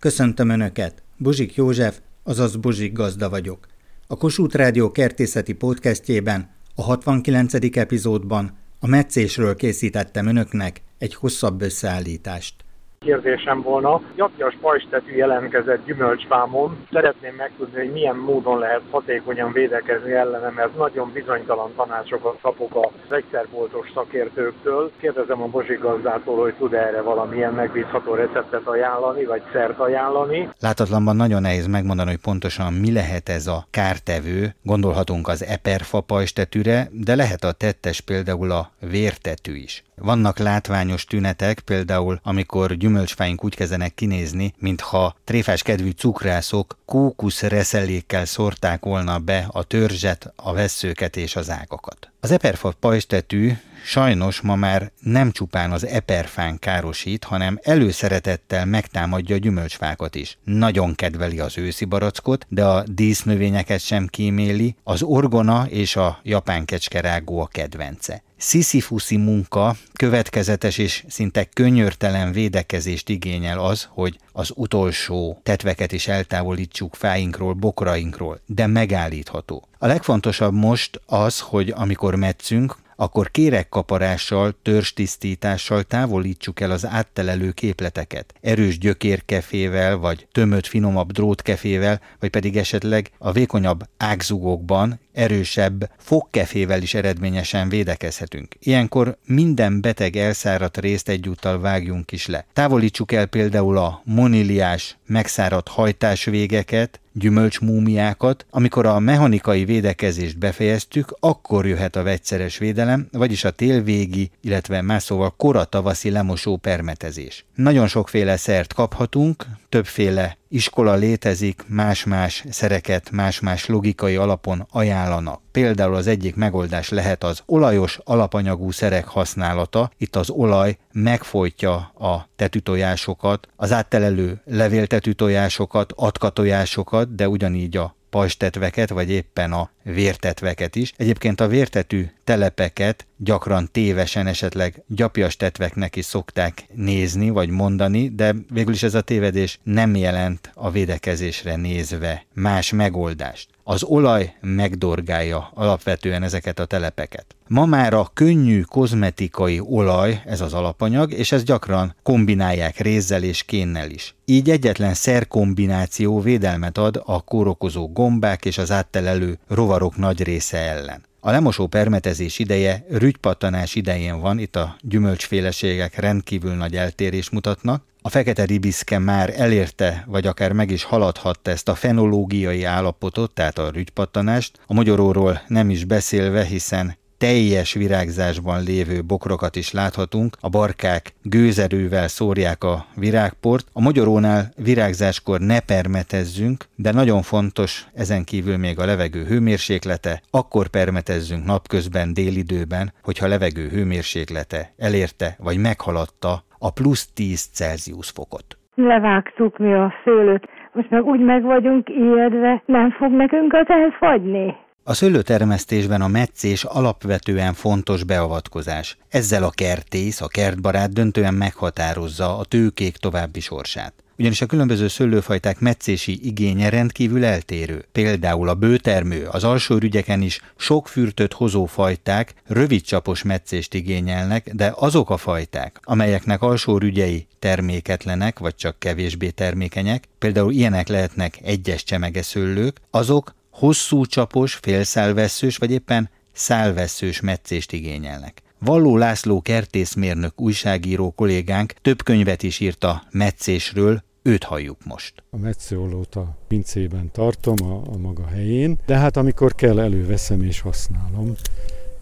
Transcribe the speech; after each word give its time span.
Köszöntöm 0.00 0.48
Önöket! 0.48 1.02
Buzsik 1.16 1.54
József, 1.54 2.00
azaz 2.22 2.56
Buzsik 2.56 2.92
Gazda 2.92 3.28
vagyok. 3.28 3.66
A 4.06 4.16
Kossuth 4.16 4.56
Rádió 4.56 4.90
kertészeti 4.90 5.52
podcastjében, 5.52 6.50
a 6.74 6.82
69. 6.82 7.76
epizódban 7.76 8.58
a 8.78 8.86
meccésről 8.86 9.56
készítettem 9.56 10.26
Önöknek 10.26 10.82
egy 10.98 11.14
hosszabb 11.14 11.62
összeállítást 11.62 12.64
kérdésem 13.04 13.62
volna. 13.62 14.00
Gyapjas 14.16 14.56
pajstetű 14.60 15.14
jelentkezett 15.14 15.84
gyümölcsfámon. 15.84 16.86
Szeretném 16.92 17.34
megtudni, 17.34 17.78
hogy 17.78 17.92
milyen 17.92 18.16
módon 18.16 18.58
lehet 18.58 18.82
hatékonyan 18.90 19.52
védekezni 19.52 20.12
ellene, 20.12 20.50
mert 20.50 20.76
nagyon 20.76 21.12
bizonytalan 21.12 21.72
tanácsokat 21.76 22.38
kapok 22.40 22.74
a 22.74 22.90
vegyszerboltos 23.08 23.90
szakértőktől. 23.94 24.90
Kérdezem 24.98 25.42
a 25.42 25.46
Bozsik 25.46 25.80
gazdától, 25.80 26.40
hogy 26.40 26.54
tud 26.54 26.72
erre 26.72 27.00
valamilyen 27.00 27.52
megbízható 27.52 28.14
receptet 28.14 28.66
ajánlani, 28.66 29.24
vagy 29.24 29.42
szert 29.52 29.78
ajánlani. 29.78 30.48
Látatlanban 30.58 31.16
nagyon 31.16 31.42
nehéz 31.42 31.66
megmondani, 31.66 32.10
hogy 32.10 32.20
pontosan 32.20 32.72
mi 32.72 32.92
lehet 32.92 33.28
ez 33.28 33.46
a 33.46 33.66
kártevő. 33.70 34.54
Gondolhatunk 34.62 35.28
az 35.28 35.44
eperfa 35.44 36.00
pajstetűre, 36.00 36.88
de 36.92 37.14
lehet 37.14 37.44
a 37.44 37.52
tettes 37.52 38.00
például 38.00 38.50
a 38.50 38.70
vértetű 38.90 39.54
is. 39.54 39.84
Vannak 40.02 40.38
látványos 40.38 41.04
tünetek, 41.04 41.60
például 41.60 42.20
amikor 42.22 42.74
gyümölcsfáink 42.74 43.44
úgy 43.44 43.54
kezdenek 43.54 43.94
kinézni, 43.94 44.54
mintha 44.58 45.14
tréfás 45.24 45.62
kedvű 45.62 45.90
cukrászok 45.90 46.78
kókusz 46.84 47.42
reszelékkel 47.42 48.24
szórták 48.24 48.84
volna 48.84 49.18
be 49.18 49.48
a 49.50 49.62
törzset, 49.62 50.32
a 50.36 50.52
vesszőket 50.52 51.16
és 51.16 51.36
az 51.36 51.50
ágakat. 51.50 52.09
Az 52.22 52.30
eperfa 52.30 52.72
pajstetű 52.80 53.52
sajnos 53.84 54.40
ma 54.40 54.54
már 54.54 54.92
nem 55.00 55.30
csupán 55.30 55.72
az 55.72 55.86
eperfán 55.86 56.58
károsít, 56.58 57.24
hanem 57.24 57.58
előszeretettel 57.62 58.64
megtámadja 58.64 59.34
a 59.34 59.38
gyümölcsfákat 59.38 60.14
is. 60.14 60.38
Nagyon 60.44 60.94
kedveli 60.94 61.38
az 61.38 61.58
őszi 61.58 61.84
barackot, 61.84 62.46
de 62.48 62.64
a 62.64 62.82
dísznövényeket 62.82 63.80
sem 63.80 64.06
kíméli, 64.06 64.76
az 64.82 65.02
orgona 65.02 65.66
és 65.68 65.96
a 65.96 66.20
japán 66.22 66.64
kecskerágó 66.64 67.40
a 67.40 67.46
kedvence. 67.46 68.22
Sisyphuszi 68.36 69.16
munka, 69.16 69.76
következetes 69.92 70.78
és 70.78 71.04
szinte 71.08 71.44
könyörtelen 71.44 72.32
védekezést 72.32 73.08
igényel 73.08 73.58
az, 73.58 73.88
hogy 73.90 74.18
az 74.32 74.52
utolsó 74.54 75.40
tetveket 75.42 75.92
is 75.92 76.08
eltávolítsuk 76.08 76.94
fáinkról, 76.94 77.52
bokrainkról, 77.52 78.40
de 78.46 78.66
megállítható. 78.66 79.69
A 79.82 79.86
legfontosabb 79.86 80.54
most 80.54 81.00
az, 81.06 81.40
hogy 81.40 81.72
amikor 81.76 82.14
metszünk, 82.14 82.76
akkor 82.96 83.30
kérekkaparással, 83.30 84.54
törstisztítással 84.62 85.82
távolítsuk 85.82 86.60
el 86.60 86.70
az 86.70 86.86
áttelelő 86.86 87.50
képleteket. 87.50 88.34
Erős 88.40 88.78
gyökérkefével, 88.78 89.96
vagy 89.96 90.26
tömött 90.32 90.66
finomabb 90.66 91.12
drótkefével, 91.12 92.00
vagy 92.18 92.30
pedig 92.30 92.56
esetleg 92.56 93.10
a 93.18 93.32
vékonyabb 93.32 93.82
ágzugokban 93.96 95.00
erősebb 95.12 95.90
fogkefével 95.98 96.82
is 96.82 96.94
eredményesen 96.94 97.68
védekezhetünk. 97.68 98.54
Ilyenkor 98.58 99.16
minden 99.24 99.80
beteg 99.80 100.16
elszáradt 100.16 100.78
részt 100.78 101.08
egyúttal 101.08 101.60
vágjunk 101.60 102.12
is 102.12 102.26
le. 102.26 102.46
Távolítsuk 102.52 103.12
el 103.12 103.26
például 103.26 103.78
a 103.78 104.02
moniliás, 104.04 104.96
megszáradt 105.06 105.68
hajtásvégeket, 105.68 107.00
gyümölcsmúmiákat, 107.12 108.46
amikor 108.50 108.86
a 108.86 108.98
mechanikai 108.98 109.64
védekezést 109.64 110.38
befejeztük, 110.38 111.16
akkor 111.20 111.66
jöhet 111.66 111.96
a 111.96 112.02
vegyszeres 112.02 112.58
védelem, 112.58 113.08
vagyis 113.12 113.44
a 113.44 113.50
télvégi, 113.50 114.30
illetve 114.40 114.82
más 114.82 115.02
szóval 115.02 115.34
koratavaszi 115.36 116.10
lemosó 116.10 116.56
permetezés. 116.56 117.44
Nagyon 117.54 117.86
sokféle 117.88 118.36
szert 118.36 118.72
kaphatunk, 118.72 119.46
többféle 119.68 120.38
iskola 120.52 120.94
létezik, 120.94 121.62
más-más 121.66 122.44
szereket 122.50 123.10
más-más 123.10 123.66
logikai 123.66 124.16
alapon 124.16 124.66
ajánlanak. 124.70 125.40
Például 125.52 125.94
az 125.94 126.06
egyik 126.06 126.34
megoldás 126.34 126.88
lehet 126.88 127.24
az 127.24 127.42
olajos 127.46 127.98
alapanyagú 128.04 128.70
szerek 128.70 129.06
használata. 129.06 129.90
Itt 129.96 130.16
az 130.16 130.30
olaj 130.30 130.78
megfojtja 130.92 131.74
a 131.98 132.28
tetűtojásokat, 132.36 133.48
az 133.56 133.72
áttelelő 133.72 134.40
levéltetűtojásokat, 134.44 135.92
atkatojásokat, 135.96 137.14
de 137.14 137.28
ugyanígy 137.28 137.76
a 137.76 137.94
pajstetveket, 138.10 138.90
vagy 138.90 139.10
éppen 139.10 139.52
a 139.52 139.70
vértetveket 139.82 140.76
is. 140.76 140.92
Egyébként 140.96 141.40
a 141.40 141.46
vértetű 141.46 142.06
telepeket 142.24 143.06
gyakran 143.16 143.68
tévesen 143.72 144.26
esetleg 144.26 144.82
gyapjas 144.86 145.36
tetveknek 145.36 145.96
is 145.96 146.04
szokták 146.04 146.64
nézni 146.74 147.30
vagy 147.30 147.48
mondani, 147.48 148.08
de 148.08 148.34
végül 148.52 148.72
is 148.72 148.82
ez 148.82 148.94
a 148.94 149.00
tévedés 149.00 149.58
nem 149.62 149.96
jelent 149.96 150.50
a 150.54 150.70
védekezésre 150.70 151.56
nézve 151.56 152.24
más 152.34 152.72
megoldást. 152.72 153.48
Az 153.64 153.82
olaj 153.82 154.34
megdorgálja 154.40 155.50
alapvetően 155.54 156.22
ezeket 156.22 156.58
a 156.58 156.64
telepeket. 156.64 157.26
Ma 157.48 157.64
már 157.64 157.94
a 157.94 158.10
könnyű 158.14 158.60
kozmetikai 158.60 159.60
olaj, 159.60 160.22
ez 160.26 160.40
az 160.40 160.52
alapanyag, 160.52 161.12
és 161.12 161.32
ezt 161.32 161.44
gyakran 161.44 161.94
kombinálják 162.02 162.78
rézzel 162.78 163.22
és 163.22 163.42
kénnel 163.42 163.90
is. 163.90 164.14
Így 164.24 164.50
egyetlen 164.50 164.94
szerkombináció 164.94 166.20
védelmet 166.20 166.78
ad 166.78 167.02
a 167.04 167.20
kórokozó 167.20 167.92
gombák 167.92 168.44
és 168.44 168.58
az 168.58 168.70
áttelelő 168.70 169.38
rovarok 169.48 169.69
nagy 169.96 170.22
része 170.22 170.58
ellen. 170.58 171.02
A 171.20 171.30
lemosó 171.30 171.66
permetezés 171.66 172.38
ideje 172.38 172.84
rügypattanás 172.90 173.74
idején 173.74 174.20
van, 174.20 174.38
itt 174.38 174.56
a 174.56 174.76
gyümölcsféleségek 174.80 175.98
rendkívül 175.98 176.54
nagy 176.54 176.76
eltérés 176.76 177.30
mutatnak. 177.30 177.84
A 178.02 178.08
fekete 178.08 178.44
ribiszke 178.44 178.98
már 178.98 179.32
elérte, 179.36 180.04
vagy 180.06 180.26
akár 180.26 180.52
meg 180.52 180.70
is 180.70 180.82
haladhatta 180.82 181.50
ezt 181.50 181.68
a 181.68 181.74
fenológiai 181.74 182.64
állapotot, 182.64 183.34
tehát 183.34 183.58
a 183.58 183.70
rügypattanást. 183.70 184.58
A 184.66 184.74
magyaróról 184.74 185.42
nem 185.46 185.70
is 185.70 185.84
beszélve, 185.84 186.44
hiszen 186.44 186.96
teljes 187.24 187.74
virágzásban 187.74 188.62
lévő 188.62 188.96
bokrokat 189.02 189.56
is 189.56 189.72
láthatunk, 189.72 190.36
a 190.40 190.48
barkák 190.48 191.04
gőzerővel 191.22 192.08
szórják 192.08 192.64
a 192.64 192.76
virágport. 192.96 193.66
A 193.72 193.80
magyarónál 193.80 194.42
virágzáskor 194.68 195.38
ne 195.40 195.60
permetezzünk, 195.60 196.58
de 196.76 196.92
nagyon 196.92 197.22
fontos 197.22 197.72
ezen 197.94 198.24
kívül 198.24 198.56
még 198.56 198.78
a 198.78 198.84
levegő 198.84 199.22
hőmérséklete, 199.24 200.20
akkor 200.30 200.66
permetezzünk 200.68 201.44
napközben, 201.44 202.14
délidőben, 202.14 202.92
hogyha 203.02 203.26
a 203.26 203.28
levegő 203.28 203.68
hőmérséklete 203.68 204.72
elérte 204.78 205.28
vagy 205.38 205.58
meghaladta 205.58 206.32
a 206.58 206.70
plusz 206.72 207.06
10 207.14 207.40
Celsius 207.58 208.10
fokot. 208.10 208.46
Levágtuk 208.74 209.58
mi 209.58 209.72
a 209.74 209.92
szőlőt, 210.04 210.44
most 210.72 210.90
meg 210.90 211.04
úgy 211.04 211.20
meg 211.20 211.42
vagyunk 211.42 211.88
ijedve, 211.88 212.62
nem 212.66 212.90
fog 212.90 213.10
nekünk 213.12 213.52
az 213.52 213.66
elfagyni. 213.68 214.54
A 214.84 214.94
szőlőtermesztésben 214.94 216.02
a 216.02 216.08
meccés 216.08 216.64
alapvetően 216.64 217.54
fontos 217.54 218.04
beavatkozás. 218.04 218.96
Ezzel 219.08 219.44
a 219.44 219.50
kertész, 219.50 220.20
a 220.20 220.28
kertbarát 220.28 220.92
döntően 220.92 221.34
meghatározza 221.34 222.38
a 222.38 222.44
tőkék 222.44 222.96
további 222.96 223.40
sorsát. 223.40 223.92
Ugyanis 224.18 224.40
a 224.40 224.46
különböző 224.46 224.88
szőlőfajták 224.88 225.58
meccési 225.58 226.26
igénye 226.26 226.68
rendkívül 226.68 227.24
eltérő. 227.24 227.84
Például 227.92 228.48
a 228.48 228.54
bőtermő, 228.54 229.26
az 229.26 229.44
alsó 229.44 229.78
rügyeken 229.78 230.22
is 230.22 230.40
sok 230.56 230.88
fürtöt 230.88 231.32
hozó 231.32 231.64
fajták 231.64 232.34
rövidcsapos 232.46 233.22
meccést 233.22 233.74
igényelnek, 233.74 234.50
de 234.54 234.72
azok 234.76 235.10
a 235.10 235.16
fajták, 235.16 235.80
amelyeknek 235.82 236.42
alsó 236.42 236.78
rügyei 236.78 237.26
terméketlenek, 237.38 238.38
vagy 238.38 238.54
csak 238.54 238.78
kevésbé 238.78 239.30
termékenyek, 239.30 240.04
például 240.18 240.52
ilyenek 240.52 240.88
lehetnek 240.88 241.38
egyes 241.42 241.84
csemegeszőlők, 241.84 242.80
azok 242.90 243.34
hosszú 243.60 244.04
csapos, 244.04 244.54
félszálvesszős 244.54 245.56
vagy 245.56 245.70
éppen 245.70 246.10
szálvesszős 246.32 247.20
meccést 247.20 247.72
igényelnek. 247.72 248.42
Valló 248.58 248.96
László 248.96 249.40
kertészmérnök 249.40 250.40
újságíró 250.40 251.10
kollégánk 251.10 251.72
több 251.82 252.02
könyvet 252.02 252.42
is 252.42 252.60
írt 252.60 252.84
a 252.84 253.02
meccésről, 253.10 254.02
őt 254.22 254.44
halljuk 254.44 254.84
most. 254.84 255.14
A 255.30 255.36
metszőolót 255.36 256.14
a 256.14 256.36
pincében 256.48 257.10
tartom 257.12 257.56
a, 257.62 257.82
a 257.92 257.96
maga 257.96 258.26
helyén, 258.26 258.78
de 258.86 258.96
hát 258.96 259.16
amikor 259.16 259.54
kell 259.54 259.80
előveszem 259.80 260.42
és 260.42 260.60
használom. 260.60 261.34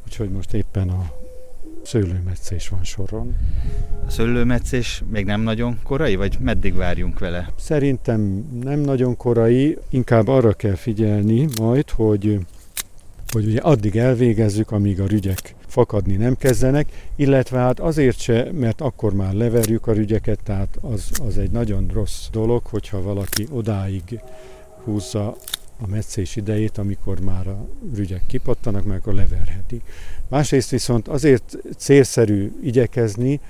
Úgyhogy 0.06 0.30
most 0.30 0.52
éppen 0.52 0.88
a 0.88 1.12
szőlőmetszés 1.88 2.68
van 2.68 2.84
soron. 2.84 3.36
A 4.06 4.10
szőlőmetszés 4.10 5.02
még 5.10 5.24
nem 5.24 5.40
nagyon 5.40 5.78
korai, 5.82 6.16
vagy 6.16 6.36
meddig 6.40 6.74
várjunk 6.74 7.18
vele? 7.18 7.48
Szerintem 7.58 8.48
nem 8.62 8.80
nagyon 8.80 9.16
korai, 9.16 9.78
inkább 9.90 10.28
arra 10.28 10.52
kell 10.52 10.74
figyelni 10.74 11.48
majd, 11.60 11.90
hogy 11.90 12.38
hogy 13.32 13.46
ugye 13.46 13.60
addig 13.60 13.96
elvégezzük, 13.96 14.70
amíg 14.70 15.00
a 15.00 15.06
rügyek 15.06 15.54
fakadni 15.66 16.16
nem 16.16 16.36
kezdenek, 16.36 16.88
illetve 17.16 17.58
hát 17.58 17.80
azért 17.80 18.18
se, 18.18 18.48
mert 18.52 18.80
akkor 18.80 19.14
már 19.14 19.32
leverjük 19.32 19.86
a 19.86 19.92
rügyeket, 19.92 20.38
tehát 20.42 20.78
az, 20.80 21.10
az 21.26 21.38
egy 21.38 21.50
nagyon 21.50 21.90
rossz 21.92 22.28
dolog, 22.30 22.64
hogyha 22.64 23.02
valaki 23.02 23.46
odáig 23.50 24.20
húzza 24.84 25.36
a 25.80 25.86
meccés 25.86 26.36
idejét, 26.36 26.78
amikor 26.78 27.20
már 27.20 27.46
a 27.46 27.68
rügyek 27.94 28.22
kipattanak, 28.26 28.84
mert 28.84 29.00
akkor 29.00 29.14
leverheti. 29.14 29.82
Másrészt 30.28 30.70
viszont 30.70 31.08
azért 31.08 31.58
célszerű 31.76 32.52
igyekezni, 32.62 33.40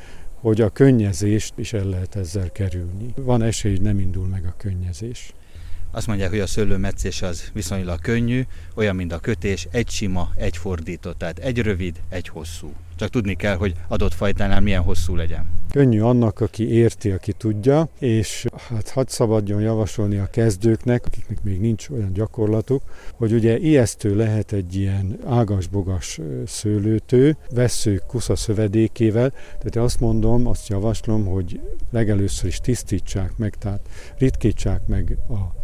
hogy 0.41 0.61
a 0.61 0.69
könnyezést 0.69 1.53
is 1.57 1.73
el 1.73 1.85
lehet 1.85 2.17
ezzel 2.17 2.53
kerülni. 2.53 3.13
Van 3.17 3.43
esély, 3.43 3.73
hogy 3.73 3.83
nem 3.83 3.99
indul 3.99 4.27
meg 4.27 4.45
a 4.45 4.55
könnyezés. 4.57 5.33
Azt 5.91 6.07
mondják, 6.07 6.31
hogy 6.31 6.41
a 6.41 6.47
szőlőmetszés 6.47 7.23
az 7.23 7.51
viszonylag 7.53 8.01
könnyű, 8.01 8.43
olyan, 8.75 8.97
mint 8.97 9.13
a 9.13 9.19
kötés, 9.19 9.69
egy 9.71 9.89
sima, 9.89 10.31
egy 10.37 10.57
fordított, 10.57 11.19
tehát 11.19 11.39
egy 11.39 11.59
rövid, 11.59 12.01
egy 12.09 12.29
hosszú. 12.29 12.73
Csak 12.97 13.09
tudni 13.09 13.35
kell, 13.35 13.57
hogy 13.57 13.75
adott 13.89 14.15
fajtánál 14.15 14.61
milyen 14.61 14.83
hosszú 14.83 15.15
legyen. 15.15 15.47
Könnyű 15.71 16.01
annak, 16.01 16.41
aki 16.41 16.71
érti, 16.71 17.11
aki 17.11 17.33
tudja, 17.33 17.89
és 17.99 18.45
hát 18.69 18.89
hadd 18.89 19.05
szabadjon 19.09 19.61
javasolni 19.61 20.17
a 20.17 20.31
kezdőknek, 20.31 21.07
akiknek 21.07 21.43
még 21.43 21.61
nincs 21.61 21.89
olyan 21.89 22.13
gyakorlatuk, 22.13 22.83
hogy 23.15 23.33
ugye 23.33 23.59
ijesztő 23.59 24.17
lehet 24.17 24.53
egy 24.53 24.75
ilyen 24.75 25.19
ágas-bogas 25.27 26.21
szőlőtő, 26.47 27.37
vesző 27.51 28.03
kusza 28.07 28.37
szövedékével, 28.37 29.31
tehát 29.31 29.77
azt 29.77 30.01
mondom, 30.01 30.47
azt 30.47 30.69
javaslom, 30.69 31.27
hogy 31.27 31.61
legelőször 31.91 32.49
is 32.49 32.59
tisztítsák 32.59 33.37
meg, 33.37 33.55
tehát 33.59 33.81
ritkítsák 34.19 34.87
meg 34.87 35.17
a 35.29 35.58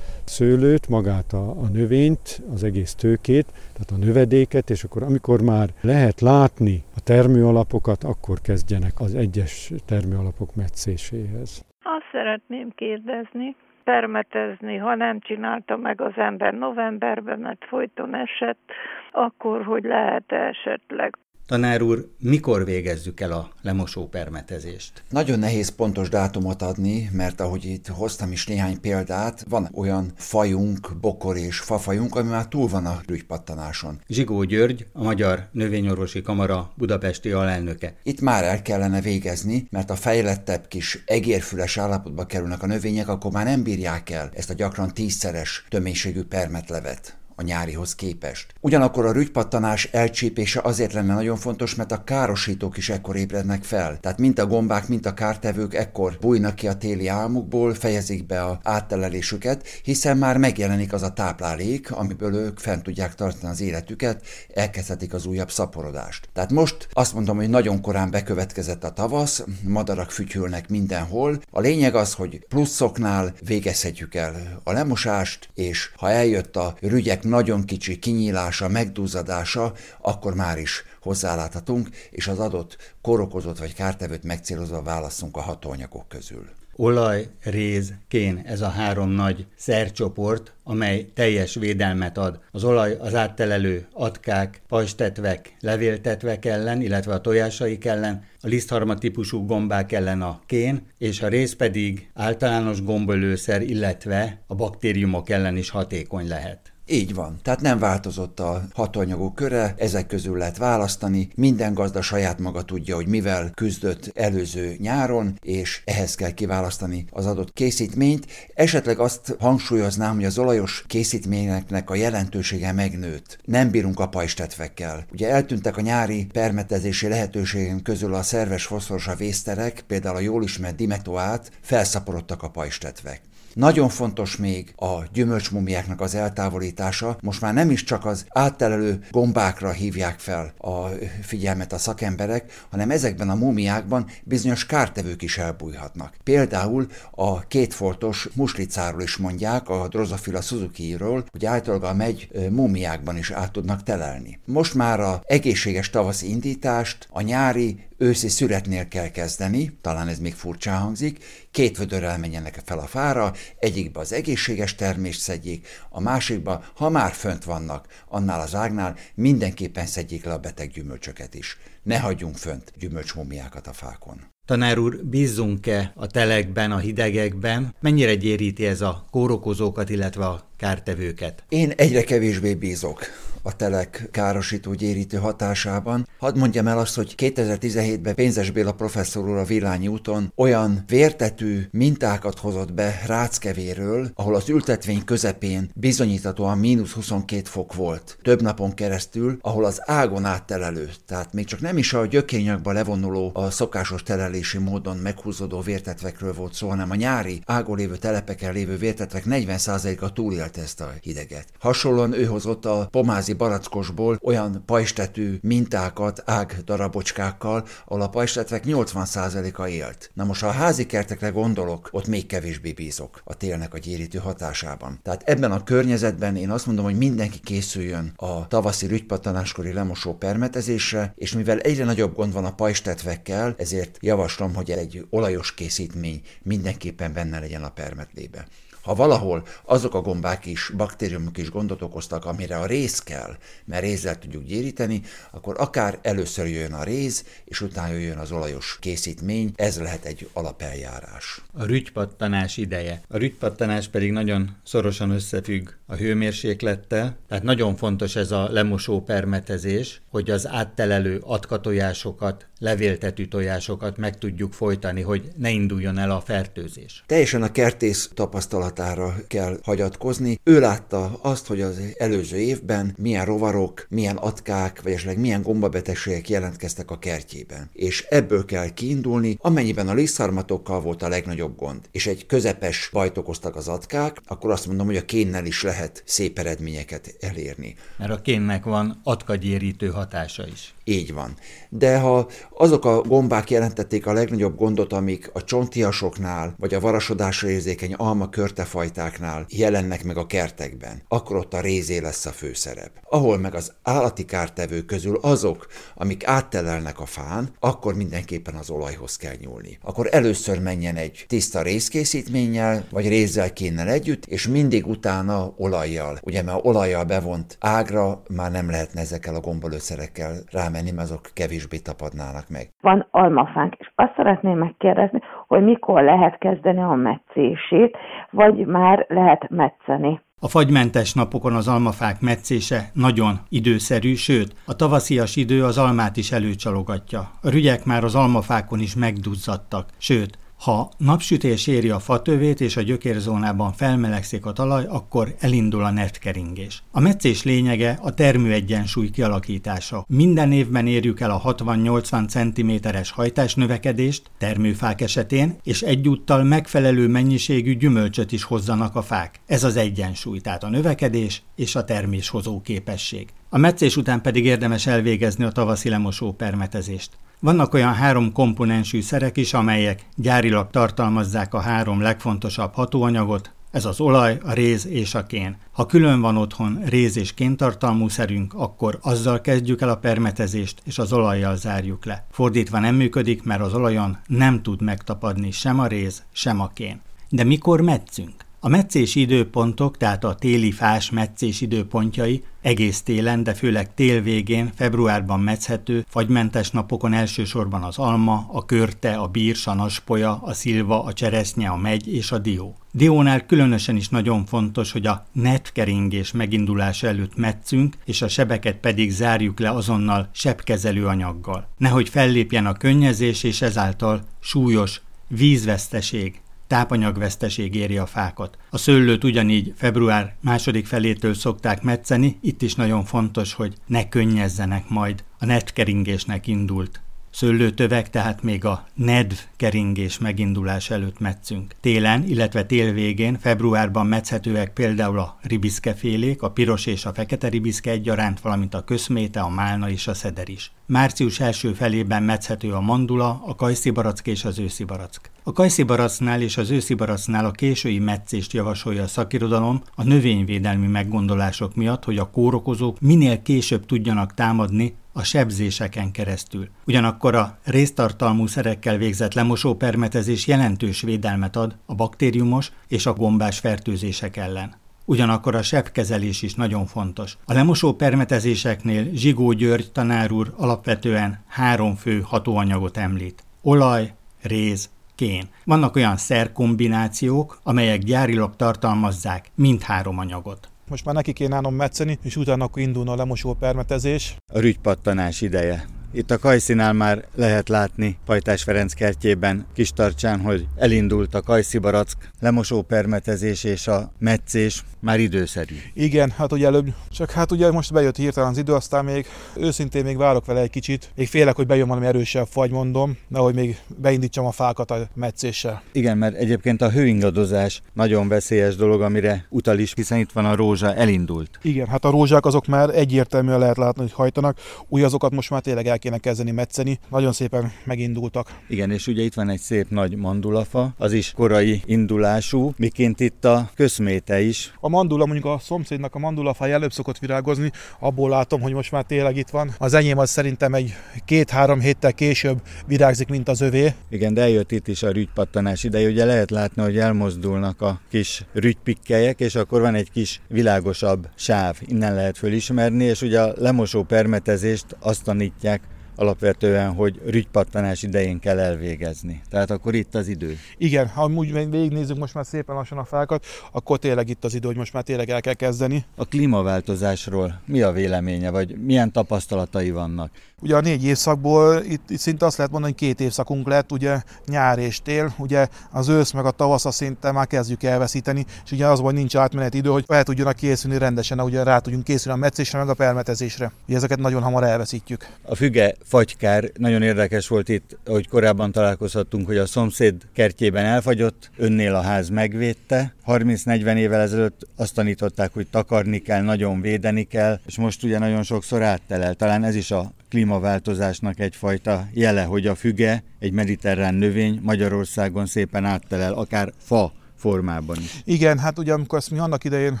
szőlőt, 0.36 0.88
magát 0.88 1.32
a, 1.32 1.44
a 1.64 1.68
növényt, 1.78 2.26
az 2.54 2.64
egész 2.64 2.94
tőkét, 2.94 3.46
tehát 3.74 3.90
a 3.96 4.04
növedéket, 4.06 4.70
és 4.70 4.84
akkor 4.84 5.02
amikor 5.02 5.40
már 5.52 5.68
lehet 5.80 6.20
látni 6.20 6.76
a 6.98 7.00
termőalapokat, 7.04 8.02
akkor 8.04 8.36
kezdjenek 8.48 8.96
az 9.06 9.14
egyes 9.14 9.72
termőalapok 9.86 10.50
metszéséhez. 10.54 11.50
Azt 11.96 12.08
szeretném 12.12 12.68
kérdezni, 12.74 13.56
permetezni, 13.84 14.76
ha 14.76 14.94
nem 14.94 15.20
csinálta 15.20 15.76
meg 15.76 16.00
az 16.00 16.16
ember 16.16 16.52
novemberben, 16.54 17.38
mert 17.38 17.64
folyton 17.64 18.14
esett, 18.14 18.70
akkor 19.10 19.64
hogy 19.64 19.84
lehet 19.84 20.32
esetleg 20.32 21.16
Tanár 21.46 21.82
úr, 21.82 22.08
mikor 22.18 22.64
végezzük 22.64 23.20
el 23.20 23.32
a 23.32 23.50
lemosó 23.62 24.08
permetezést? 24.08 25.02
Nagyon 25.10 25.38
nehéz 25.38 25.68
pontos 25.68 26.08
dátumot 26.08 26.62
adni, 26.62 27.10
mert 27.12 27.40
ahogy 27.40 27.64
itt 27.64 27.86
hoztam 27.86 28.32
is 28.32 28.46
néhány 28.46 28.80
példát, 28.80 29.44
van 29.48 29.68
olyan 29.74 30.12
fajunk, 30.16 30.96
bokor 31.00 31.36
és 31.36 31.58
fafajunk, 31.58 32.16
ami 32.16 32.28
már 32.28 32.48
túl 32.48 32.68
van 32.68 32.86
a 32.86 33.00
rügypattanáson. 33.06 34.00
Zsigó 34.08 34.42
György, 34.42 34.86
a 34.92 35.02
Magyar 35.02 35.48
Növényorvosi 35.52 36.22
Kamara 36.22 36.72
budapesti 36.76 37.30
alelnöke. 37.30 37.94
Itt 38.02 38.20
már 38.20 38.44
el 38.44 38.62
kellene 38.62 39.00
végezni, 39.00 39.66
mert 39.70 39.90
a 39.90 39.96
fejlettebb 39.96 40.68
kis 40.68 41.02
egérfüles 41.06 41.78
állapotba 41.78 42.26
kerülnek 42.26 42.62
a 42.62 42.66
növények, 42.66 43.08
akkor 43.08 43.32
már 43.32 43.44
nem 43.44 43.62
bírják 43.62 44.10
el 44.10 44.30
ezt 44.34 44.50
a 44.50 44.54
gyakran 44.54 44.94
tízszeres 44.94 45.64
töménységű 45.68 46.22
permetlevet 46.22 47.16
nyárihoz 47.42 47.94
képest. 47.94 48.54
Ugyanakkor 48.60 49.06
a 49.06 49.12
rügypattanás 49.12 49.88
elcsípése 49.92 50.60
azért 50.62 50.92
lenne 50.92 51.14
nagyon 51.14 51.36
fontos, 51.36 51.74
mert 51.74 51.92
a 51.92 52.04
károsítók 52.04 52.76
is 52.76 52.88
ekkor 52.88 53.16
ébrednek 53.16 53.64
fel. 53.64 53.98
Tehát 54.00 54.18
mint 54.18 54.38
a 54.38 54.46
gombák, 54.46 54.88
mint 54.88 55.06
a 55.06 55.14
kártevők 55.14 55.74
ekkor 55.74 56.16
bújnak 56.20 56.54
ki 56.54 56.68
a 56.68 56.76
téli 56.76 57.08
álmukból, 57.08 57.74
fejezik 57.74 58.26
be 58.26 58.42
a 58.42 58.60
áttelelésüket, 58.62 59.66
hiszen 59.82 60.16
már 60.16 60.36
megjelenik 60.36 60.92
az 60.92 61.02
a 61.02 61.12
táplálék, 61.12 61.92
amiből 61.92 62.34
ők 62.34 62.58
fent 62.58 62.82
tudják 62.82 63.14
tartani 63.14 63.52
az 63.52 63.60
életüket, 63.60 64.26
elkezdhetik 64.54 65.14
az 65.14 65.26
újabb 65.26 65.50
szaporodást. 65.50 66.28
Tehát 66.32 66.50
most 66.50 66.88
azt 66.92 67.14
mondom, 67.14 67.36
hogy 67.36 67.48
nagyon 67.48 67.80
korán 67.80 68.10
bekövetkezett 68.10 68.84
a 68.84 68.92
tavasz, 68.92 69.44
madarak 69.62 70.10
fütyülnek 70.10 70.68
mindenhol. 70.68 71.40
A 71.50 71.60
lényeg 71.60 71.94
az, 71.94 72.14
hogy 72.14 72.46
pluszoknál 72.48 73.34
végezhetjük 73.46 74.14
el 74.14 74.60
a 74.64 74.72
lemosást, 74.72 75.48
és 75.54 75.92
ha 75.96 76.10
eljött 76.10 76.56
a 76.56 76.74
rügyek 76.80 77.22
nagyon 77.32 77.64
kicsi 77.64 77.98
kinyílása, 77.98 78.68
megduzzadása, 78.68 79.72
akkor 80.00 80.34
már 80.34 80.58
is 80.58 80.84
hozzáláthatunk, 81.00 81.88
és 82.10 82.28
az 82.28 82.38
adott 82.38 82.76
korokozott 83.02 83.58
vagy 83.58 83.74
kártevőt 83.74 84.24
megcélozva 84.24 84.82
válaszunk 84.82 85.36
a 85.36 85.40
hatóanyagok 85.40 86.08
közül. 86.08 86.44
Olaj, 86.76 87.28
réz, 87.42 87.92
kén, 88.08 88.42
ez 88.44 88.60
a 88.60 88.68
három 88.68 89.10
nagy 89.10 89.46
szercsoport, 89.56 90.52
amely 90.64 91.06
teljes 91.14 91.54
védelmet 91.54 92.18
ad. 92.18 92.40
Az 92.50 92.64
olaj 92.64 92.96
az 93.00 93.14
áttelelő 93.14 93.86
atkák, 93.92 94.60
pajstetvek, 94.68 95.56
levéltetvek 95.60 96.44
ellen, 96.44 96.80
illetve 96.80 97.14
a 97.14 97.20
tojásaik 97.20 97.84
ellen, 97.84 98.24
a 98.40 98.46
lisztharma 98.46 98.94
típusú 98.94 99.46
gombák 99.46 99.92
ellen 99.92 100.22
a 100.22 100.40
kén, 100.46 100.86
és 100.98 101.22
a 101.22 101.28
rész 101.28 101.54
pedig 101.54 102.10
általános 102.14 102.82
gombolőszer, 102.82 103.62
illetve 103.62 104.38
a 104.46 104.54
baktériumok 104.54 105.30
ellen 105.30 105.56
is 105.56 105.70
hatékony 105.70 106.28
lehet. 106.28 106.71
Így 106.86 107.14
van. 107.14 107.38
Tehát 107.42 107.60
nem 107.60 107.78
változott 107.78 108.40
a 108.40 108.62
hatóanyagok 108.74 109.34
köre, 109.34 109.74
ezek 109.78 110.06
közül 110.06 110.38
lehet 110.38 110.56
választani. 110.56 111.28
Minden 111.34 111.74
gazda 111.74 112.02
saját 112.02 112.38
maga 112.38 112.62
tudja, 112.62 112.94
hogy 112.94 113.06
mivel 113.06 113.50
küzdött 113.54 114.10
előző 114.14 114.76
nyáron, 114.78 115.38
és 115.40 115.82
ehhez 115.84 116.14
kell 116.14 116.30
kiválasztani 116.30 117.04
az 117.10 117.26
adott 117.26 117.52
készítményt. 117.52 118.26
Esetleg 118.54 118.98
azt 118.98 119.36
hangsúlyoznám, 119.38 120.14
hogy 120.14 120.24
az 120.24 120.38
olajos 120.38 120.84
készítményeknek 120.86 121.90
a 121.90 121.94
jelentősége 121.94 122.72
megnőtt. 122.72 123.38
Nem 123.44 123.70
bírunk 123.70 124.00
a 124.00 124.08
pajstetvekkel. 124.08 125.06
Ugye 125.12 125.28
eltűntek 125.30 125.76
a 125.76 125.80
nyári 125.80 126.26
permetezési 126.32 127.08
lehetőségünk 127.08 127.82
közül 127.82 128.14
a 128.14 128.22
szerves 128.22 128.66
foszforos 128.66 129.08
a 129.08 129.14
vészterek, 129.14 129.84
például 129.86 130.16
a 130.16 130.20
jól 130.20 130.42
ismert 130.42 130.76
dimetoát, 130.76 131.50
felszaporodtak 131.60 132.42
a 132.42 132.50
pajstetvek. 132.50 133.20
Nagyon 133.54 133.88
fontos 133.88 134.36
még 134.36 134.72
a 134.76 135.02
gyümölcsmumiáknak 135.12 136.00
az 136.00 136.14
eltávolítása. 136.14 137.16
Most 137.20 137.40
már 137.40 137.54
nem 137.54 137.70
is 137.70 137.84
csak 137.84 138.04
az 138.04 138.24
áttelelő 138.28 139.04
gombákra 139.10 139.70
hívják 139.70 140.18
fel 140.18 140.52
a 140.58 140.86
figyelmet 141.22 141.72
a 141.72 141.78
szakemberek, 141.78 142.66
hanem 142.70 142.90
ezekben 142.90 143.30
a 143.30 143.34
mumiákban 143.34 144.06
bizonyos 144.24 144.66
kártevők 144.66 145.22
is 145.22 145.38
elbújhatnak. 145.38 146.14
Például 146.24 146.86
a 147.10 147.40
kétfoltos 147.40 148.28
muslicáról 148.34 149.02
is 149.02 149.16
mondják, 149.16 149.68
a 149.68 149.88
Drosophila 149.88 150.40
Suzuki-ről, 150.40 151.24
hogy 151.30 151.46
általában 151.46 151.96
megy 151.96 152.28
mumiákban 152.50 153.16
is 153.16 153.30
át 153.30 153.52
tudnak 153.52 153.82
telelni. 153.82 154.40
Most 154.44 154.74
már 154.74 155.00
a 155.00 155.22
egészséges 155.26 155.90
tavaszi 155.90 156.30
indítást 156.30 157.08
a 157.10 157.20
nyári 157.20 157.90
őszi 157.96 158.28
születnél 158.28 158.88
kell 158.88 159.08
kezdeni, 159.08 159.78
talán 159.80 160.08
ez 160.08 160.18
még 160.18 160.34
furcsán 160.34 160.80
hangzik, 160.80 161.24
két 161.50 161.78
vödörrel 161.78 162.18
menjenek 162.18 162.60
fel 162.64 162.78
a 162.78 162.86
fára, 162.86 163.32
egyikbe 163.58 164.00
az 164.00 164.12
egészséges 164.12 164.74
termést 164.74 165.20
szedjék, 165.20 165.66
a 165.88 166.00
másikba, 166.00 166.64
ha 166.74 166.88
már 166.88 167.12
fönt 167.12 167.44
vannak, 167.44 167.86
annál 168.08 168.40
az 168.40 168.54
ágnál 168.54 168.96
mindenképpen 169.14 169.86
szedjék 169.86 170.24
le 170.24 170.32
a 170.32 170.38
beteg 170.38 170.70
gyümölcsöket 170.70 171.34
is. 171.34 171.58
Ne 171.82 171.98
hagyjunk 171.98 172.36
fönt 172.36 172.72
gyümölcsmumiákat 172.78 173.66
a 173.66 173.72
fákon. 173.72 174.30
Tanár 174.46 174.78
úr, 174.78 175.04
bízzunk-e 175.04 175.92
a 175.96 176.06
telekben, 176.06 176.72
a 176.72 176.78
hidegekben? 176.78 177.74
Mennyire 177.80 178.14
gyéríti 178.14 178.66
ez 178.66 178.80
a 178.80 179.06
kórokozókat, 179.10 179.88
illetve 179.88 180.26
a 180.26 180.48
kártevőket? 180.56 181.44
Én 181.48 181.70
egyre 181.70 182.04
kevésbé 182.04 182.54
bízok 182.54 183.00
a 183.42 183.56
telek 183.56 184.08
károsító 184.10 184.72
gyérítő 184.74 185.16
hatásában. 185.16 186.08
Hadd 186.18 186.38
mondjam 186.38 186.66
el 186.66 186.78
azt, 186.78 186.94
hogy 186.94 187.14
2017-ben 187.16 188.14
Pénzes 188.14 188.50
Béla 188.50 188.72
professzor 188.72 189.28
úr 189.28 189.36
a 189.36 189.44
Villányi 189.44 189.88
úton 189.88 190.32
olyan 190.36 190.84
vértetű 190.86 191.62
mintákat 191.70 192.38
hozott 192.38 192.72
be 192.72 193.02
ráckevéről, 193.06 194.10
ahol 194.14 194.34
az 194.34 194.48
ültetvény 194.48 195.04
közepén 195.04 195.70
bizonyíthatóan 195.74 196.58
mínusz 196.58 196.92
22 196.92 197.42
fok 197.44 197.74
volt 197.74 198.18
több 198.22 198.42
napon 198.42 198.74
keresztül, 198.74 199.38
ahol 199.40 199.64
az 199.64 199.82
ágon 199.84 200.24
áttelelő, 200.24 200.90
tehát 201.06 201.32
még 201.32 201.44
csak 201.46 201.60
nem 201.60 201.78
is 201.78 201.92
a 201.92 202.06
gyökényakba 202.06 202.72
levonuló, 202.72 203.30
a 203.34 203.50
szokásos 203.50 204.02
telelési 204.02 204.58
módon 204.58 204.96
meghúzódó 204.96 205.60
vértetvekről 205.60 206.34
volt 206.34 206.54
szó, 206.54 206.68
hanem 206.68 206.90
a 206.90 206.94
nyári 206.94 207.42
ágon 207.46 207.76
lévő 207.76 207.96
telepeken 207.96 208.52
lévő 208.52 208.76
vértetvek 208.76 209.24
40%-a 209.26 210.12
túlélte 210.12 210.62
ezt 210.62 210.80
a 210.80 210.92
hideget. 211.00 211.46
Hasonlóan 211.58 212.12
ő 212.12 212.24
hozott 212.24 212.64
a 212.64 212.88
pomázi 212.90 213.31
házi 213.32 213.44
barackosból 213.44 214.18
olyan 214.22 214.62
pajstetű 214.66 215.38
mintákat 215.42 216.22
ág 216.24 216.56
darabocskákkal, 216.64 217.66
ahol 217.84 218.02
a 218.02 218.08
pajstetvek 218.08 218.64
80%-a 218.66 219.66
élt. 219.66 220.10
Na 220.14 220.24
most 220.24 220.40
ha 220.40 220.46
a 220.46 220.50
házi 220.50 220.86
kertekre 220.86 221.28
gondolok, 221.28 221.88
ott 221.92 222.06
még 222.06 222.26
kevésbé 222.26 222.72
bízok 222.72 223.20
a 223.24 223.34
télnek 223.34 223.74
a 223.74 223.78
gyérítő 223.78 224.18
hatásában. 224.18 224.98
Tehát 225.02 225.22
ebben 225.22 225.52
a 225.52 225.64
környezetben 225.64 226.36
én 226.36 226.50
azt 226.50 226.66
mondom, 226.66 226.84
hogy 226.84 226.96
mindenki 226.96 227.40
készüljön 227.40 228.12
a 228.16 228.46
tavaszi 228.48 228.86
rügypattanáskori 228.86 229.72
lemosó 229.72 230.14
permetezésre, 230.14 231.12
és 231.16 231.32
mivel 231.32 231.58
egyre 231.58 231.84
nagyobb 231.84 232.14
gond 232.14 232.32
van 232.32 232.44
a 232.44 232.54
pajstetvekkel, 232.54 233.54
ezért 233.58 233.98
javaslom, 234.00 234.54
hogy 234.54 234.70
egy 234.70 235.06
olajos 235.10 235.54
készítmény 235.54 236.20
mindenképpen 236.42 237.12
benne 237.12 237.38
legyen 237.38 237.62
a 237.62 237.70
permetlébe. 237.70 238.46
Ha 238.82 238.94
valahol 238.94 239.46
azok 239.64 239.94
a 239.94 240.00
gombák 240.00 240.46
is, 240.46 240.70
baktériumok 240.76 241.38
is 241.38 241.50
gondot 241.50 241.82
okoztak, 241.82 242.24
amire 242.24 242.56
a 242.56 242.66
rész 242.66 242.98
kell, 242.98 243.36
mert 243.64 243.82
rézzel 243.82 244.18
tudjuk 244.18 244.44
gyéríteni, 244.44 245.02
akkor 245.30 245.54
akár 245.58 245.98
először 246.02 246.46
jön 246.46 246.72
a 246.72 246.82
réz, 246.82 247.24
és 247.44 247.60
utána 247.60 247.94
jön 247.94 248.18
az 248.18 248.32
olajos 248.32 248.78
készítmény, 248.80 249.52
ez 249.56 249.80
lehet 249.80 250.04
egy 250.04 250.28
alapeljárás. 250.32 251.42
A 251.52 251.64
rügypattanás 251.64 252.56
ideje. 252.56 253.02
A 253.08 253.16
rügypattanás 253.16 253.88
pedig 253.88 254.12
nagyon 254.12 254.56
szorosan 254.64 255.10
összefügg 255.10 255.68
a 255.92 255.96
hőmérséklettel, 255.96 257.16
tehát 257.28 257.44
nagyon 257.44 257.76
fontos 257.76 258.16
ez 258.16 258.30
a 258.30 258.48
lemosó 258.50 259.00
permetezés, 259.00 260.00
hogy 260.10 260.30
az 260.30 260.48
áttelelő 260.48 261.20
atkatojásokat, 261.24 262.46
levéltetű 262.58 263.26
tojásokat 263.26 263.96
meg 263.96 264.18
tudjuk 264.18 264.52
folytani, 264.52 265.00
hogy 265.00 265.22
ne 265.36 265.50
induljon 265.50 265.98
el 265.98 266.10
a 266.10 266.20
fertőzés. 266.20 267.04
Teljesen 267.06 267.42
a 267.42 267.52
kertész 267.52 268.10
tapasztalatára 268.14 269.14
kell 269.26 269.58
hagyatkozni. 269.62 270.40
Ő 270.44 270.60
látta 270.60 271.18
azt, 271.22 271.46
hogy 271.46 271.60
az 271.60 271.80
előző 271.98 272.36
évben 272.36 272.94
milyen 272.98 273.24
rovarok, 273.24 273.86
milyen 273.88 274.16
atkák, 274.16 274.82
vagy 274.82 274.92
esetleg 274.92 275.18
milyen 275.18 275.42
gombabetegségek 275.42 276.28
jelentkeztek 276.28 276.90
a 276.90 276.98
kertjében. 276.98 277.70
És 277.72 278.06
ebből 278.08 278.44
kell 278.44 278.68
kiindulni, 278.68 279.36
amennyiben 279.40 279.88
a 279.88 279.94
lisztharmatokkal 279.94 280.80
volt 280.80 281.02
a 281.02 281.08
legnagyobb 281.08 281.56
gond, 281.56 281.80
és 281.90 282.06
egy 282.06 282.26
közepes 282.26 282.88
bajt 282.92 283.18
okoztak 283.18 283.56
az 283.56 283.68
atkák, 283.68 284.16
akkor 284.26 284.50
azt 284.50 284.66
mondom, 284.66 284.86
hogy 284.86 284.96
a 284.96 285.04
kénnel 285.04 285.46
is 285.46 285.62
lehet 285.62 285.81
szép 286.04 286.38
eredményeket 286.38 287.16
elérni. 287.20 287.74
Mert 287.98 288.10
a 288.12 288.20
kénnek 288.20 288.64
van 288.64 289.00
atkagyérítő 289.04 289.88
hatása 289.88 290.46
is. 290.46 290.74
Így 290.84 291.12
van. 291.12 291.36
De 291.68 291.98
ha 291.98 292.28
azok 292.50 292.84
a 292.84 293.00
gombák 293.00 293.50
jelentették 293.50 294.06
a 294.06 294.12
legnagyobb 294.12 294.56
gondot, 294.56 294.92
amik 294.92 295.30
a 295.32 295.44
csontiasoknál, 295.44 296.54
vagy 296.58 296.74
a 296.74 296.80
varasodásra 296.80 297.48
érzékeny 297.48 297.92
alma 297.92 298.28
körtefajtáknál 298.28 299.44
jelennek 299.48 300.04
meg 300.04 300.16
a 300.16 300.26
kertekben, 300.26 301.02
akkor 301.08 301.36
ott 301.36 301.54
a 301.54 301.60
rézé 301.60 301.98
lesz 301.98 302.26
a 302.26 302.30
főszerep. 302.30 302.90
Ahol 303.08 303.38
meg 303.38 303.54
az 303.54 303.72
állati 303.82 304.24
kártevők 304.24 304.86
közül 304.86 305.18
azok, 305.22 305.66
amik 305.94 306.26
áttelelnek 306.26 307.00
a 307.00 307.06
fán, 307.06 307.50
akkor 307.60 307.94
mindenképpen 307.94 308.54
az 308.54 308.70
olajhoz 308.70 309.16
kell 309.16 309.34
nyúlni. 309.40 309.78
Akkor 309.82 310.08
először 310.10 310.58
menjen 310.58 310.96
egy 310.96 311.24
tiszta 311.28 311.62
részkészítménnyel, 311.62 312.86
vagy 312.90 313.08
rézzel 313.08 313.52
kéne 313.52 313.86
együtt, 313.86 314.26
és 314.26 314.46
mindig 314.46 314.86
utána 314.86 315.54
olajjal. 315.72 316.14
Ugye, 316.22 316.42
mert 316.42 316.64
olajjal 316.64 317.04
bevont 317.04 317.56
ágra 317.60 318.04
már 318.38 318.50
nem 318.50 318.70
lehetne 318.70 319.00
ezekkel 319.00 319.34
a 319.34 319.40
gombolőszerekkel 319.40 320.32
rámenni, 320.52 320.90
mert 320.90 321.08
azok 321.08 321.30
kevésbé 321.34 321.78
tapadnának 321.78 322.46
meg. 322.48 322.64
Van 322.80 323.06
almafánk, 323.10 323.74
és 323.78 323.90
azt 323.94 324.16
szeretném 324.16 324.58
megkérdezni, 324.58 325.20
hogy 325.46 325.62
mikor 325.64 326.02
lehet 326.02 326.38
kezdeni 326.38 326.82
a 326.82 326.94
meccését, 326.94 327.96
vagy 328.30 328.66
már 328.66 329.06
lehet 329.08 329.50
metszeni. 329.50 330.20
A 330.40 330.48
fagymentes 330.48 331.14
napokon 331.14 331.54
az 331.54 331.68
almafák 331.68 332.20
meccése 332.20 332.90
nagyon 332.92 333.34
időszerű, 333.48 334.14
sőt, 334.14 334.54
a 334.66 334.76
tavaszias 334.76 335.36
idő 335.36 335.64
az 335.64 335.78
almát 335.78 336.16
is 336.16 336.32
előcsalogatja. 336.32 337.20
A 337.42 337.50
rügyek 337.50 337.84
már 337.84 338.04
az 338.04 338.14
almafákon 338.14 338.80
is 338.80 338.94
megduzzadtak, 338.96 339.88
sőt, 339.98 340.38
ha 340.62 340.90
napsütés 340.96 341.66
éri 341.66 341.90
a 341.90 341.98
fatövét 341.98 342.60
és 342.60 342.76
a 342.76 342.82
gyökérzónában 342.82 343.72
felmelegszik 343.72 344.46
a 344.46 344.52
talaj, 344.52 344.84
akkor 344.88 345.34
elindul 345.38 345.84
a 345.84 345.90
netkeringés. 345.90 346.82
A 346.90 347.00
meccés 347.00 347.42
lényege 347.42 347.98
a 348.02 348.14
termőegyensúly 348.14 349.10
kialakítása. 349.10 350.04
Minden 350.08 350.52
évben 350.52 350.86
érjük 350.86 351.20
el 351.20 351.30
a 351.30 351.54
60-80 351.54 352.28
cm-es 352.28 353.10
hajtás 353.10 353.54
növekedést 353.54 354.30
termőfák 354.38 355.00
esetén, 355.00 355.56
és 355.62 355.82
egyúttal 355.82 356.42
megfelelő 356.42 357.08
mennyiségű 357.08 357.76
gyümölcsöt 357.76 358.32
is 358.32 358.44
hozzanak 358.44 358.96
a 358.96 359.02
fák. 359.02 359.40
Ez 359.46 359.64
az 359.64 359.76
egyensúly, 359.76 360.38
tehát 360.38 360.64
a 360.64 360.68
növekedés 360.68 361.42
és 361.56 361.74
a 361.74 361.84
terméshozó 361.84 362.60
képesség. 362.60 363.28
A 363.48 363.58
meccés 363.58 363.96
után 363.96 364.20
pedig 364.20 364.44
érdemes 364.44 364.86
elvégezni 364.86 365.44
a 365.44 365.50
tavaszi 365.50 365.88
lemosó 365.88 366.32
permetezést. 366.32 367.10
Vannak 367.42 367.74
olyan 367.74 367.94
három 367.94 368.32
komponensű 368.32 369.00
szerek 369.00 369.36
is, 369.36 369.54
amelyek 369.54 370.06
gyárilag 370.16 370.70
tartalmazzák 370.70 371.54
a 371.54 371.60
három 371.60 372.00
legfontosabb 372.00 372.74
hatóanyagot, 372.74 373.52
ez 373.70 373.84
az 373.84 374.00
olaj, 374.00 374.38
a 374.42 374.52
réz 374.52 374.86
és 374.86 375.14
a 375.14 375.26
kén. 375.26 375.56
Ha 375.72 375.86
külön 375.86 376.20
van 376.20 376.36
otthon 376.36 376.82
réz 376.84 377.16
és 377.16 377.34
kéntartalmú 377.34 378.08
szerünk, 378.08 378.54
akkor 378.54 378.98
azzal 379.00 379.40
kezdjük 379.40 379.80
el 379.80 379.88
a 379.88 379.96
permetezést, 379.96 380.82
és 380.84 380.98
az 380.98 381.12
olajjal 381.12 381.56
zárjuk 381.56 382.04
le. 382.04 382.26
Fordítva 382.30 382.78
nem 382.78 382.94
működik, 382.94 383.42
mert 383.42 383.60
az 383.60 383.74
olajon 383.74 384.18
nem 384.26 384.62
tud 384.62 384.82
megtapadni 384.82 385.50
sem 385.50 385.78
a 385.78 385.86
réz, 385.86 386.22
sem 386.32 386.60
a 386.60 386.68
kén. 386.68 387.00
De 387.28 387.44
mikor 387.44 387.80
metszünk? 387.80 388.34
A 388.64 388.68
meccés 388.68 389.14
időpontok, 389.14 389.96
tehát 389.96 390.24
a 390.24 390.34
téli 390.34 390.72
fás 390.72 391.10
meccés 391.10 391.60
időpontjai 391.60 392.42
egész 392.60 393.02
télen, 393.02 393.42
de 393.42 393.54
főleg 393.54 393.94
tél 393.94 394.20
végén, 394.20 394.70
februárban 394.74 395.40
mecchető, 395.40 396.04
fagymentes 396.08 396.70
napokon 396.70 397.12
elsősorban 397.12 397.82
az 397.82 397.98
alma, 397.98 398.48
a 398.52 398.64
körte, 398.64 399.14
a 399.14 399.26
bírs, 399.26 399.66
a 399.66 399.74
naspolya, 399.74 400.40
a 400.42 400.52
szilva, 400.52 401.04
a 401.04 401.12
cseresznye, 401.12 401.68
a 401.68 401.76
megy 401.76 402.14
és 402.14 402.32
a 402.32 402.38
dió. 402.38 402.76
Diónál 402.92 403.46
különösen 403.46 403.96
is 403.96 404.08
nagyon 404.08 404.44
fontos, 404.44 404.92
hogy 404.92 405.06
a 405.06 405.26
netkeringés 405.32 406.32
megindulása 406.32 407.06
előtt 407.06 407.36
metszünk, 407.36 407.96
és 408.04 408.22
a 408.22 408.28
sebeket 408.28 408.76
pedig 408.76 409.10
zárjuk 409.10 409.60
le 409.60 409.70
azonnal 409.70 410.28
sebkezelő 410.32 411.06
anyaggal. 411.06 411.68
Nehogy 411.76 412.08
fellépjen 412.08 412.66
a 412.66 412.72
könnyezés, 412.72 413.42
és 413.42 413.62
ezáltal 413.62 414.22
súlyos 414.40 415.00
vízveszteség, 415.28 416.41
tápanyagveszteség 416.72 417.74
éri 417.74 417.98
a 417.98 418.06
fákat. 418.06 418.58
A 418.70 418.78
szőlőt 418.78 419.24
ugyanígy 419.24 419.72
február 419.76 420.34
második 420.40 420.86
felétől 420.86 421.34
szokták 421.34 421.82
metszeni, 421.82 422.38
itt 422.40 422.62
is 422.62 422.74
nagyon 422.74 423.04
fontos, 423.04 423.52
hogy 423.52 423.74
ne 423.86 424.08
könnyezzenek 424.08 424.88
majd. 424.88 425.24
A 425.38 425.46
netkeringésnek 425.46 426.46
indult 426.46 427.00
szőlőtövek, 427.32 428.10
tehát 428.10 428.42
még 428.42 428.64
a 428.64 428.86
nedv 428.94 429.34
keringés 429.56 430.18
megindulás 430.18 430.90
előtt 430.90 431.18
metszünk. 431.18 431.74
Télen, 431.80 432.24
illetve 432.26 432.64
tél 432.64 432.92
végén, 432.92 433.38
februárban 433.38 434.06
metszhetőek 434.06 434.72
például 434.72 435.18
a 435.18 435.38
ribiszkefélék, 435.42 436.42
a 436.42 436.50
piros 436.50 436.86
és 436.86 437.04
a 437.04 437.12
fekete 437.12 437.48
ribiszke 437.48 437.90
egyaránt, 437.90 438.40
valamint 438.40 438.74
a 438.74 438.84
köszméte, 438.84 439.40
a 439.40 439.48
málna 439.48 439.90
és 439.90 440.06
a 440.06 440.14
szeder 440.14 440.48
is. 440.48 440.72
Március 440.86 441.40
első 441.40 441.72
felében 441.72 442.22
metszhető 442.22 442.72
a 442.72 442.80
mandula, 442.80 443.42
a 443.46 443.54
kajszibarack 443.54 444.26
és 444.26 444.44
az 444.44 444.58
őszibarack. 444.58 445.30
A 445.44 445.52
kajszibaracknál 445.52 446.42
és 446.42 446.56
az 446.56 446.70
őszibaracknál 446.70 447.44
a 447.44 447.50
késői 447.50 447.98
metszést 447.98 448.52
javasolja 448.52 449.02
a 449.02 449.06
szakirodalom 449.06 449.82
a 449.94 450.02
növényvédelmi 450.02 450.86
meggondolások 450.86 451.74
miatt, 451.74 452.04
hogy 452.04 452.18
a 452.18 452.30
kórokozók 452.30 453.00
minél 453.00 453.42
később 453.42 453.86
tudjanak 453.86 454.34
támadni 454.34 454.94
a 455.12 455.22
sebzéseken 455.22 456.10
keresztül. 456.10 456.68
Ugyanakkor 456.86 457.34
a 457.34 457.58
résztartalmú 457.64 458.46
szerekkel 458.46 458.96
végzett 458.96 459.34
lemosópermetezés 459.34 460.46
jelentős 460.46 461.00
védelmet 461.00 461.56
ad 461.56 461.76
a 461.86 461.94
baktériumos 461.94 462.72
és 462.88 463.06
a 463.06 463.12
gombás 463.12 463.58
fertőzések 463.58 464.36
ellen. 464.36 464.74
Ugyanakkor 465.04 465.54
a 465.54 465.62
sebkezelés 465.62 466.42
is 466.42 466.54
nagyon 466.54 466.86
fontos. 466.86 467.36
A 467.44 467.52
lemosó 467.52 467.94
permetezéseknél 467.94 469.10
Zsigó 469.14 469.52
György 469.52 469.92
tanár 469.92 470.32
úr 470.32 470.54
alapvetően 470.56 471.44
három 471.46 471.94
fő 471.94 472.20
hatóanyagot 472.20 472.96
említ. 472.96 473.44
Olaj, 473.62 474.14
réz, 474.42 474.90
kén. 475.22 475.48
Vannak 475.64 475.96
olyan 475.96 476.16
szerkombinációk, 476.16 477.60
amelyek 477.62 478.02
gyárilag 478.02 478.56
tartalmazzák 478.56 479.50
mindhárom 479.54 480.18
anyagot. 480.18 480.68
Most 480.88 481.04
már 481.04 481.14
neki 481.14 481.32
kéne 481.32 481.54
állnom 481.54 481.74
metszeni, 481.74 482.18
és 482.22 482.36
utána 482.36 482.64
akkor 482.64 482.82
indulna 482.82 483.12
a 483.12 483.16
lemosó 483.16 483.54
permetezés. 483.54 484.36
A 484.52 484.58
rügypattanás 484.58 485.40
ideje. 485.40 485.84
Itt 486.14 486.30
a 486.30 486.38
kajszinál 486.38 486.92
már 486.92 487.24
lehet 487.34 487.68
látni 487.68 488.18
Pajtás 488.24 488.62
Ferenc 488.62 488.92
kertjében 488.92 489.66
Kistarcsán, 489.74 490.40
hogy 490.40 490.66
elindult 490.76 491.34
a 491.34 491.42
kajszibarack, 491.42 492.30
lemosó 492.40 492.82
permetezés 492.82 493.64
és 493.64 493.86
a 493.86 494.12
meccés 494.18 494.84
már 495.00 495.20
időszerű. 495.20 495.74
Igen, 495.94 496.30
hát 496.30 496.52
ugye 496.52 496.66
előbb, 496.66 496.86
csak 497.10 497.30
hát 497.30 497.52
ugye 497.52 497.70
most 497.70 497.92
bejött 497.92 498.16
hirtelen 498.16 498.50
az 498.50 498.58
idő, 498.58 498.72
aztán 498.72 499.04
még 499.04 499.26
őszintén 499.56 500.04
még 500.04 500.16
várok 500.16 500.46
vele 500.46 500.60
egy 500.60 500.70
kicsit. 500.70 501.10
Még 501.16 501.28
félek, 501.28 501.56
hogy 501.56 501.66
bejön 501.66 501.88
valami 501.88 502.06
erősebb 502.06 502.46
fagy, 502.46 502.70
mondom, 502.70 503.16
nehogy 503.28 503.54
még 503.54 503.78
beindítsam 503.96 504.46
a 504.46 504.52
fákat 504.52 504.90
a 504.90 505.08
meccéssel. 505.14 505.82
Igen, 505.92 506.18
mert 506.18 506.34
egyébként 506.34 506.82
a 506.82 506.90
hőingadozás 506.90 507.82
nagyon 507.92 508.28
veszélyes 508.28 508.76
dolog, 508.76 509.02
amire 509.02 509.46
utal 509.48 509.78
is, 509.78 509.92
hiszen 509.94 510.18
itt 510.18 510.32
van 510.32 510.44
a 510.44 510.54
rózsa, 510.54 510.94
elindult. 510.94 511.58
Igen, 511.62 511.86
hát 511.86 512.04
a 512.04 512.10
rózsák 512.10 512.46
azok 512.46 512.66
már 512.66 512.90
egyértelműen 512.90 513.58
lehet 513.58 513.76
látni, 513.76 514.02
hogy 514.02 514.12
hajtanak, 514.12 514.58
új 514.88 515.02
azokat 515.02 515.32
most 515.32 515.50
már 515.50 515.60
tényleg 515.60 515.86
el 515.86 515.98
kéne 516.02 516.18
kezdeni 516.18 516.50
metszeni. 516.50 516.98
Nagyon 517.10 517.32
szépen 517.32 517.72
megindultak. 517.84 518.58
Igen, 518.68 518.90
és 518.90 519.06
ugye 519.06 519.22
itt 519.22 519.34
van 519.34 519.48
egy 519.48 519.60
szép 519.60 519.90
nagy 519.90 520.16
mandulafa, 520.16 520.94
az 520.98 521.12
is 521.12 521.32
korai 521.36 521.82
indulású, 521.84 522.72
miként 522.76 523.20
itt 523.20 523.44
a 523.44 523.70
köszméte 523.74 524.40
is. 524.40 524.72
A 524.80 524.88
mandula, 524.88 525.26
mondjuk 525.26 525.46
a 525.46 525.58
szomszédnak 525.58 526.14
a 526.14 526.18
mandulafája 526.18 526.74
előbb 526.74 526.92
szokott 526.92 527.18
virágozni, 527.18 527.70
abból 527.98 528.28
látom, 528.28 528.60
hogy 528.60 528.72
most 528.72 528.92
már 528.92 529.04
tényleg 529.04 529.36
itt 529.36 529.48
van. 529.48 529.74
Az 529.78 529.94
enyém 529.94 530.18
az 530.18 530.30
szerintem 530.30 530.74
egy 530.74 530.94
két-három 531.24 531.80
héttel 531.80 532.12
később 532.12 532.60
virágzik, 532.86 533.28
mint 533.28 533.48
az 533.48 533.60
övé. 533.60 533.92
Igen, 534.10 534.34
de 534.34 534.40
eljött 534.40 534.72
itt 534.72 534.88
is 534.88 535.02
a 535.02 535.10
rügypattanás 535.10 535.84
ideje, 535.84 536.08
ugye 536.08 536.24
lehet 536.24 536.50
látni, 536.50 536.82
hogy 536.82 536.98
elmozdulnak 536.98 537.80
a 537.80 538.00
kis 538.10 538.44
rügypikkelyek, 538.52 539.40
és 539.40 539.54
akkor 539.54 539.80
van 539.80 539.94
egy 539.94 540.10
kis 540.10 540.40
világosabb 540.48 541.28
sáv, 541.34 541.76
innen 541.86 542.14
lehet 542.14 542.38
fölismerni, 542.38 543.04
és 543.04 543.22
ugye 543.22 543.40
a 543.40 543.52
lemosó 543.56 544.02
permetezést 544.02 544.96
azt 545.00 545.24
tanítják 545.24 545.90
alapvetően, 546.16 546.92
hogy 546.94 547.20
rügypattanás 547.26 548.02
idején 548.02 548.38
kell 548.38 548.58
elvégezni. 548.58 549.42
Tehát 549.50 549.70
akkor 549.70 549.94
itt 549.94 550.14
az 550.14 550.28
idő. 550.28 550.58
Igen, 550.78 551.08
ha 551.08 551.26
úgy 551.26 551.52
végignézzük 551.70 552.18
most 552.18 552.34
már 552.34 552.46
szépen 552.46 552.74
lassan 552.74 552.98
a 552.98 553.04
fákat, 553.04 553.46
akkor 553.72 553.98
tényleg 553.98 554.28
itt 554.28 554.44
az 554.44 554.54
idő, 554.54 554.66
hogy 554.66 554.76
most 554.76 554.92
már 554.92 555.02
tényleg 555.02 555.30
el 555.30 555.40
kell 555.40 555.54
kezdeni. 555.54 556.04
A 556.16 556.24
klímaváltozásról 556.24 557.60
mi 557.64 557.82
a 557.82 557.92
véleménye, 557.92 558.50
vagy 558.50 558.76
milyen 558.84 559.12
tapasztalatai 559.12 559.90
vannak? 559.90 560.30
Ugye 560.60 560.76
a 560.76 560.80
négy 560.80 561.04
évszakból 561.04 561.82
itt, 561.88 562.10
itt 562.10 562.18
szinte 562.18 562.46
azt 562.46 562.56
lehet 562.56 562.72
mondani, 562.72 562.92
hogy 562.92 563.08
két 563.08 563.20
évszakunk 563.20 563.66
lett, 563.66 563.92
ugye 563.92 564.22
nyár 564.46 564.78
és 564.78 565.00
tél, 565.02 565.34
ugye 565.38 565.68
az 565.90 566.08
ősz 566.08 566.32
meg 566.32 566.44
a 566.44 566.50
tavasz 566.50 566.94
szinte 566.94 567.32
már 567.32 567.46
kezdjük 567.46 567.82
elveszíteni, 567.82 568.46
és 568.64 568.72
ugye 568.72 568.86
az, 568.86 569.00
hogy 569.00 569.14
nincs 569.14 569.36
átmeneti 569.36 569.76
idő, 569.76 569.88
hogy 569.88 570.04
fel 570.06 570.22
tudjanak 570.22 570.56
készülni 570.56 570.98
rendesen, 570.98 571.40
ugye 571.40 571.62
rá 571.62 571.78
tudjunk 571.78 572.04
készülni 572.04 572.38
a 572.38 572.40
meccésre, 572.40 572.78
meg 572.78 572.88
a 572.88 572.94
permetezésre. 572.94 573.72
Ugye 573.86 573.96
ezeket 573.96 574.18
nagyon 574.18 574.42
hamar 574.42 574.64
elveszítjük. 574.64 575.26
A 575.42 575.54
füge 575.54 575.94
fagykár 576.04 576.70
nagyon 576.76 577.02
érdekes 577.02 577.48
volt 577.48 577.68
itt, 577.68 577.98
hogy 578.06 578.28
korábban 578.28 578.72
találkozhattunk, 578.72 579.46
hogy 579.46 579.56
a 579.56 579.66
szomszéd 579.66 580.14
kertjében 580.32 580.84
elfagyott, 580.84 581.50
önnél 581.56 581.94
a 581.94 582.00
ház 582.00 582.28
megvédte. 582.28 583.14
30-40 583.26 583.96
évvel 583.96 584.20
ezelőtt 584.20 584.66
azt 584.76 584.94
tanították, 584.94 585.52
hogy 585.52 585.66
takarni 585.70 586.18
kell, 586.18 586.42
nagyon 586.42 586.80
védeni 586.80 587.24
kell, 587.24 587.60
és 587.66 587.76
most 587.76 588.02
ugye 588.02 588.18
nagyon 588.18 588.42
sokszor 588.42 588.82
áttelel. 588.82 589.34
Talán 589.34 589.64
ez 589.64 589.74
is 589.74 589.90
a 589.90 590.12
klímaváltozásnak 590.28 591.40
egyfajta 591.40 592.08
jele, 592.12 592.42
hogy 592.42 592.66
a 592.66 592.74
füge, 592.74 593.22
egy 593.38 593.52
mediterrán 593.52 594.14
növény 594.14 594.60
Magyarországon 594.62 595.46
szépen 595.46 595.84
áttelel, 595.84 596.32
akár 596.32 596.72
fa 596.78 597.12
formában 597.42 597.96
is. 597.96 598.22
Igen, 598.24 598.58
hát 598.58 598.78
ugye 598.78 598.92
amikor 598.92 599.18
ezt 599.18 599.30
mi 599.30 599.38
annak 599.38 599.64
idején 599.64 600.00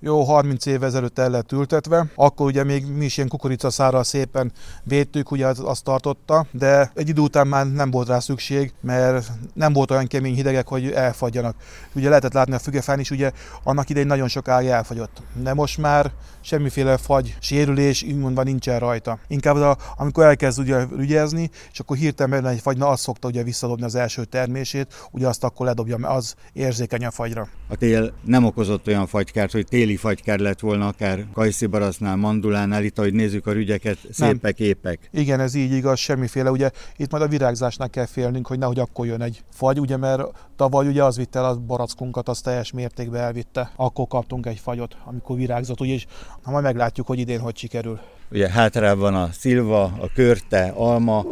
jó 0.00 0.22
30 0.22 0.66
év 0.66 0.82
ezelőtt 0.82 1.18
el 1.18 1.30
lett 1.30 1.52
ültetve, 1.52 2.06
akkor 2.14 2.46
ugye 2.46 2.64
még 2.64 2.86
mi 2.86 3.04
is 3.04 3.16
ilyen 3.16 3.28
kukoricaszára 3.28 4.02
szépen 4.02 4.52
védtük, 4.82 5.30
ugye 5.30 5.46
az, 5.46 5.80
tartotta, 5.80 6.46
de 6.50 6.90
egy 6.94 7.08
idő 7.08 7.20
után 7.20 7.46
már 7.46 7.72
nem 7.72 7.90
volt 7.90 8.08
rá 8.08 8.18
szükség, 8.18 8.72
mert 8.80 9.30
nem 9.54 9.72
volt 9.72 9.90
olyan 9.90 10.06
kemény 10.06 10.34
hidegek, 10.34 10.68
hogy 10.68 10.90
elfagyjanak. 10.90 11.56
Ugye 11.94 12.08
lehetett 12.08 12.32
látni 12.32 12.54
a 12.54 12.58
fügefán 12.58 13.00
is, 13.00 13.10
ugye 13.10 13.30
annak 13.62 13.90
idején 13.90 14.08
nagyon 14.08 14.28
sok 14.28 14.48
ág 14.48 14.66
elfagyott. 14.66 15.22
De 15.42 15.54
most 15.54 15.78
már 15.78 16.12
semmiféle 16.40 16.96
fagy, 16.96 17.36
sérülés, 17.40 18.02
úgymondva 18.02 18.42
nincsen 18.42 18.78
rajta. 18.78 19.18
Inkább 19.26 19.56
a, 19.56 19.76
amikor 19.96 20.24
elkezd 20.24 20.58
ugye 20.58 20.84
ügyezni, 20.96 21.50
és 21.72 21.80
akkor 21.80 21.96
hirtelen 21.96 22.46
egy 22.46 22.60
fagyna, 22.60 22.88
az 22.88 23.00
szokta 23.00 23.28
ugye 23.28 23.42
visszadobni 23.42 23.84
az 23.84 23.94
első 23.94 24.24
termését, 24.24 25.08
ugye 25.10 25.28
azt 25.28 25.44
akkor 25.44 25.66
ledobja, 25.66 25.96
mert 25.96 26.14
az 26.14 26.34
érzékeny 26.52 27.04
a 27.04 27.10
fagyra. 27.12 27.48
A 27.68 27.76
tél 27.76 28.12
nem 28.24 28.44
okozott 28.44 28.86
olyan 28.86 29.06
fagykárt, 29.06 29.52
hogy 29.52 29.66
téli 29.66 29.96
fagykár 29.96 30.38
lett 30.38 30.60
volna 30.60 30.86
akár 30.86 31.26
kajszibarasznál, 31.32 32.16
mandulánál, 32.16 32.84
itt 32.84 32.98
ahogy 32.98 33.12
nézzük 33.12 33.46
a 33.46 33.52
rügyeket, 33.52 33.98
szépek, 34.10 34.58
nem. 34.58 34.68
épek. 34.68 35.08
Igen, 35.12 35.40
ez 35.40 35.54
így 35.54 35.72
igaz, 35.72 35.98
semmiféle, 35.98 36.50
ugye 36.50 36.70
itt 36.96 37.10
majd 37.10 37.22
a 37.22 37.28
virágzásnál 37.28 37.90
kell 37.90 38.06
félnünk, 38.06 38.46
hogy 38.46 38.58
nehogy 38.58 38.78
akkor 38.78 39.06
jön 39.06 39.22
egy 39.22 39.42
fagy, 39.52 39.80
ugye 39.80 39.96
mert 39.96 40.22
tavaly 40.56 40.86
ugye 40.86 41.04
az 41.04 41.16
vitte 41.16 41.38
el 41.38 41.44
a 41.44 41.56
barackunkat, 41.56 42.28
az 42.28 42.40
teljes 42.40 42.72
mértékben 42.72 43.20
elvitte. 43.20 43.72
Akkor 43.76 44.06
kaptunk 44.06 44.46
egy 44.46 44.58
fagyot, 44.58 44.96
amikor 45.04 45.36
virágzott, 45.36 45.80
ugye, 45.80 45.92
és 45.92 46.06
ha 46.42 46.50
majd 46.50 46.64
meglátjuk, 46.64 47.06
hogy 47.06 47.18
idén 47.18 47.40
hogy 47.40 47.56
sikerül. 47.56 48.00
Ugye 48.30 48.50
hátrában 48.50 49.14
a 49.14 49.28
szilva, 49.32 49.82
a 49.82 50.10
körte, 50.14 50.72
alma, 50.76 51.24